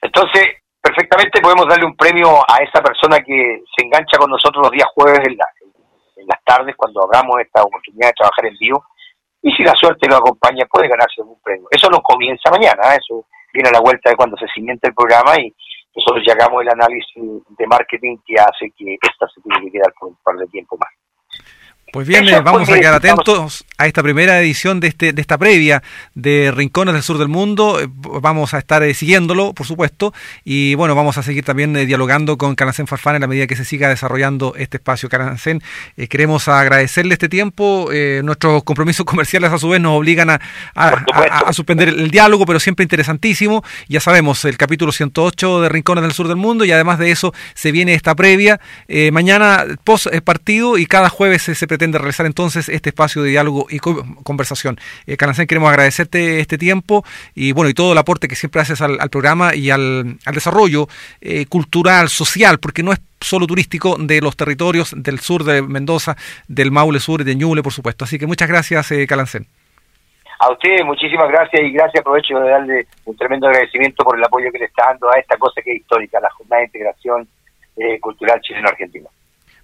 Entonces, 0.00 0.64
perfectamente 0.80 1.42
podemos 1.42 1.68
darle 1.68 1.84
un 1.84 1.96
premio 1.96 2.40
a 2.48 2.64
esa 2.64 2.80
persona 2.80 3.20
que 3.20 3.60
se 3.68 3.84
engancha 3.84 4.16
con 4.16 4.30
nosotros 4.30 4.64
los 4.64 4.72
días 4.72 4.88
jueves 4.94 5.20
en, 5.28 5.36
en 5.36 6.26
las 6.26 6.42
tardes, 6.42 6.74
cuando 6.74 7.04
abramos 7.04 7.36
esta 7.44 7.60
oportunidad 7.60 8.08
de 8.08 8.14
trabajar 8.16 8.46
en 8.46 8.56
vivo 8.56 8.82
y 9.42 9.52
si 9.52 9.62
la 9.62 9.74
suerte 9.74 10.08
lo 10.08 10.16
acompaña 10.16 10.66
puede 10.66 10.88
ganarse 10.88 11.20
algún 11.20 11.40
premio. 11.40 11.68
Eso 11.70 11.88
no 11.88 12.00
comienza 12.00 12.50
mañana, 12.50 12.94
¿eh? 12.94 12.98
eso 12.98 13.26
viene 13.52 13.68
a 13.68 13.72
la 13.72 13.80
vuelta 13.80 14.10
de 14.10 14.16
cuando 14.16 14.36
se 14.36 14.46
cimente 14.54 14.88
el 14.88 14.94
programa 14.94 15.34
y 15.40 15.54
nosotros 15.94 16.24
llegamos 16.26 16.62
el 16.62 16.68
análisis 16.68 17.42
de 17.56 17.66
marketing 17.66 18.18
que 18.26 18.34
hace 18.34 18.70
que 18.76 18.96
esta 19.00 19.26
se 19.28 19.40
tiene 19.40 19.64
que 19.64 19.72
quedar 19.72 19.92
por 19.98 20.10
un 20.10 20.18
par 20.22 20.36
de 20.36 20.46
tiempo 20.48 20.76
más. 20.76 20.90
Pues 21.92 22.08
bien, 22.08 22.26
eh, 22.28 22.40
vamos 22.40 22.68
a 22.68 22.74
quedar 22.74 22.94
atentos 22.94 23.64
a 23.78 23.86
esta 23.86 24.02
primera 24.02 24.40
edición 24.40 24.80
de, 24.80 24.88
este, 24.88 25.12
de 25.12 25.20
esta 25.20 25.38
previa 25.38 25.84
de 26.14 26.52
Rincones 26.54 26.94
del 26.94 27.02
Sur 27.02 27.16
del 27.16 27.28
Mundo. 27.28 27.80
Eh, 27.80 27.86
vamos 27.88 28.54
a 28.54 28.58
estar 28.58 28.82
eh, 28.82 28.92
siguiéndolo, 28.92 29.54
por 29.54 29.66
supuesto, 29.66 30.12
y 30.44 30.74
bueno, 30.74 30.96
vamos 30.96 31.16
a 31.16 31.22
seguir 31.22 31.44
también 31.44 31.74
dialogando 31.74 32.36
con 32.38 32.56
Canacén 32.56 32.88
Farfán 32.88 33.14
en 33.14 33.20
la 33.20 33.28
medida 33.28 33.46
que 33.46 33.54
se 33.54 33.64
siga 33.64 33.88
desarrollando 33.88 34.54
este 34.56 34.78
espacio. 34.78 35.08
Canacén, 35.08 35.62
queremos 36.08 36.48
agradecerle 36.48 37.14
este 37.14 37.28
tiempo. 37.28 37.88
nuestros 38.24 38.64
compromisos 38.64 39.06
comerciales 39.06 39.52
a 39.52 39.58
su 39.58 39.68
vez 39.68 39.80
nos 39.80 39.96
obligan 39.96 40.30
a, 40.30 40.40
a, 40.74 41.52
suspender 41.52 41.88
el 41.88 42.10
diálogo, 42.10 42.46
pero 42.46 42.58
siempre 42.58 42.82
interesantísimo. 42.82 43.62
Ya 43.88 44.00
sabemos, 44.00 44.44
el 44.44 44.56
capítulo 44.56 44.90
108 44.90 45.60
de 45.62 45.68
Rincones 45.68 46.02
del 46.02 46.12
Sur 46.12 46.26
del 46.26 46.36
Mundo 46.36 46.64
y 46.64 46.72
además 46.72 46.98
de 46.98 47.12
eso 47.12 47.32
se 47.54 47.70
viene 47.70 47.94
esta 47.94 48.14
previa. 48.16 48.60
mañana 49.12 49.64
post 49.84 50.08
partido 50.24 50.78
y 50.78 50.86
cada 50.86 51.08
jueves 51.08 51.42
se 51.42 51.66
pretende 51.76 51.98
de 51.98 52.02
realizar 52.02 52.24
entonces 52.24 52.70
este 52.70 52.88
espacio 52.88 53.22
de 53.22 53.28
diálogo 53.28 53.66
y 53.68 53.78
conversación. 53.78 54.78
Eh, 55.06 55.18
Canacén, 55.18 55.46
queremos 55.46 55.68
agradecerte 55.68 56.40
este 56.40 56.56
tiempo 56.56 57.04
y 57.34 57.52
bueno, 57.52 57.68
y 57.68 57.74
todo 57.74 57.92
el 57.92 57.98
aporte 57.98 58.28
que 58.28 58.34
siempre 58.34 58.62
haces 58.62 58.80
al, 58.80 58.96
programa 59.10 59.54
y 59.54 59.68
al, 59.68 60.16
desarrollo 60.32 60.86
eh, 61.20 61.44
cultural, 61.46 62.08
social, 62.08 62.58
porque 62.58 62.82
no 62.82 62.92
es 62.92 63.00
solo 63.20 63.46
turístico 63.46 63.96
de 63.98 64.22
los 64.22 64.38
territorios 64.38 64.94
del 64.96 65.20
sur 65.20 65.44
de 65.44 65.60
Mendoza, 65.60 66.16
del 66.48 66.70
Maule 66.70 66.98
Sur 66.98 67.20
y 67.20 67.24
de 67.24 67.34
Ñuble, 67.34 67.62
por 67.62 67.74
supuesto. 67.74 68.06
Así 68.06 68.18
que 68.18 68.26
muchas 68.26 68.48
gracias, 68.48 68.90
eh, 68.92 69.06
Calancén. 69.06 69.46
A 70.38 70.50
usted 70.50 70.82
muchísimas 70.84 71.28
gracias 71.28 71.62
y 71.62 71.72
gracias 71.72 72.00
aprovecho 72.00 72.38
de 72.38 72.50
darle 72.50 72.86
un 73.04 73.16
tremendo 73.16 73.48
agradecimiento 73.48 74.02
por 74.02 74.16
el 74.16 74.24
apoyo 74.24 74.50
que 74.50 74.60
le 74.60 74.64
está 74.66 74.86
dando 74.86 75.10
a 75.10 75.18
esta 75.18 75.36
cosa 75.36 75.60
que 75.62 75.72
es 75.72 75.76
histórica, 75.80 76.20
la 76.20 76.30
Jornada 76.30 76.60
de 76.60 76.66
Integración 76.66 77.28
eh, 77.76 78.00
Cultural 78.00 78.40
Chileno-Argentina. 78.40 79.08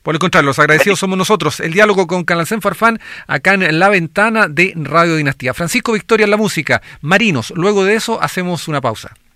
Por 0.03 0.15
el 0.15 0.19
contrario, 0.19 0.47
los 0.47 0.59
agradecidos 0.59 0.99
somos 0.99 1.17
nosotros. 1.17 1.61
El 1.61 1.73
diálogo 1.73 2.07
con 2.07 2.25
Calancén 2.25 2.61
Farfán 2.61 3.01
acá 3.27 3.55
en 3.55 3.79
la 3.79 3.89
ventana 3.89 4.49
de 4.49 4.73
Radio 4.77 5.17
Dinastía. 5.17 5.55
Francisco 5.55 5.93
Victoria 5.93 6.25
en 6.25 6.31
la 6.31 6.37
música. 6.37 6.83
Marinos. 7.01 7.53
Luego 7.57 7.85
de 7.85 7.95
eso 7.95 8.21
hacemos 8.21 8.69
una 8.69 8.81
pausa. 8.81 9.15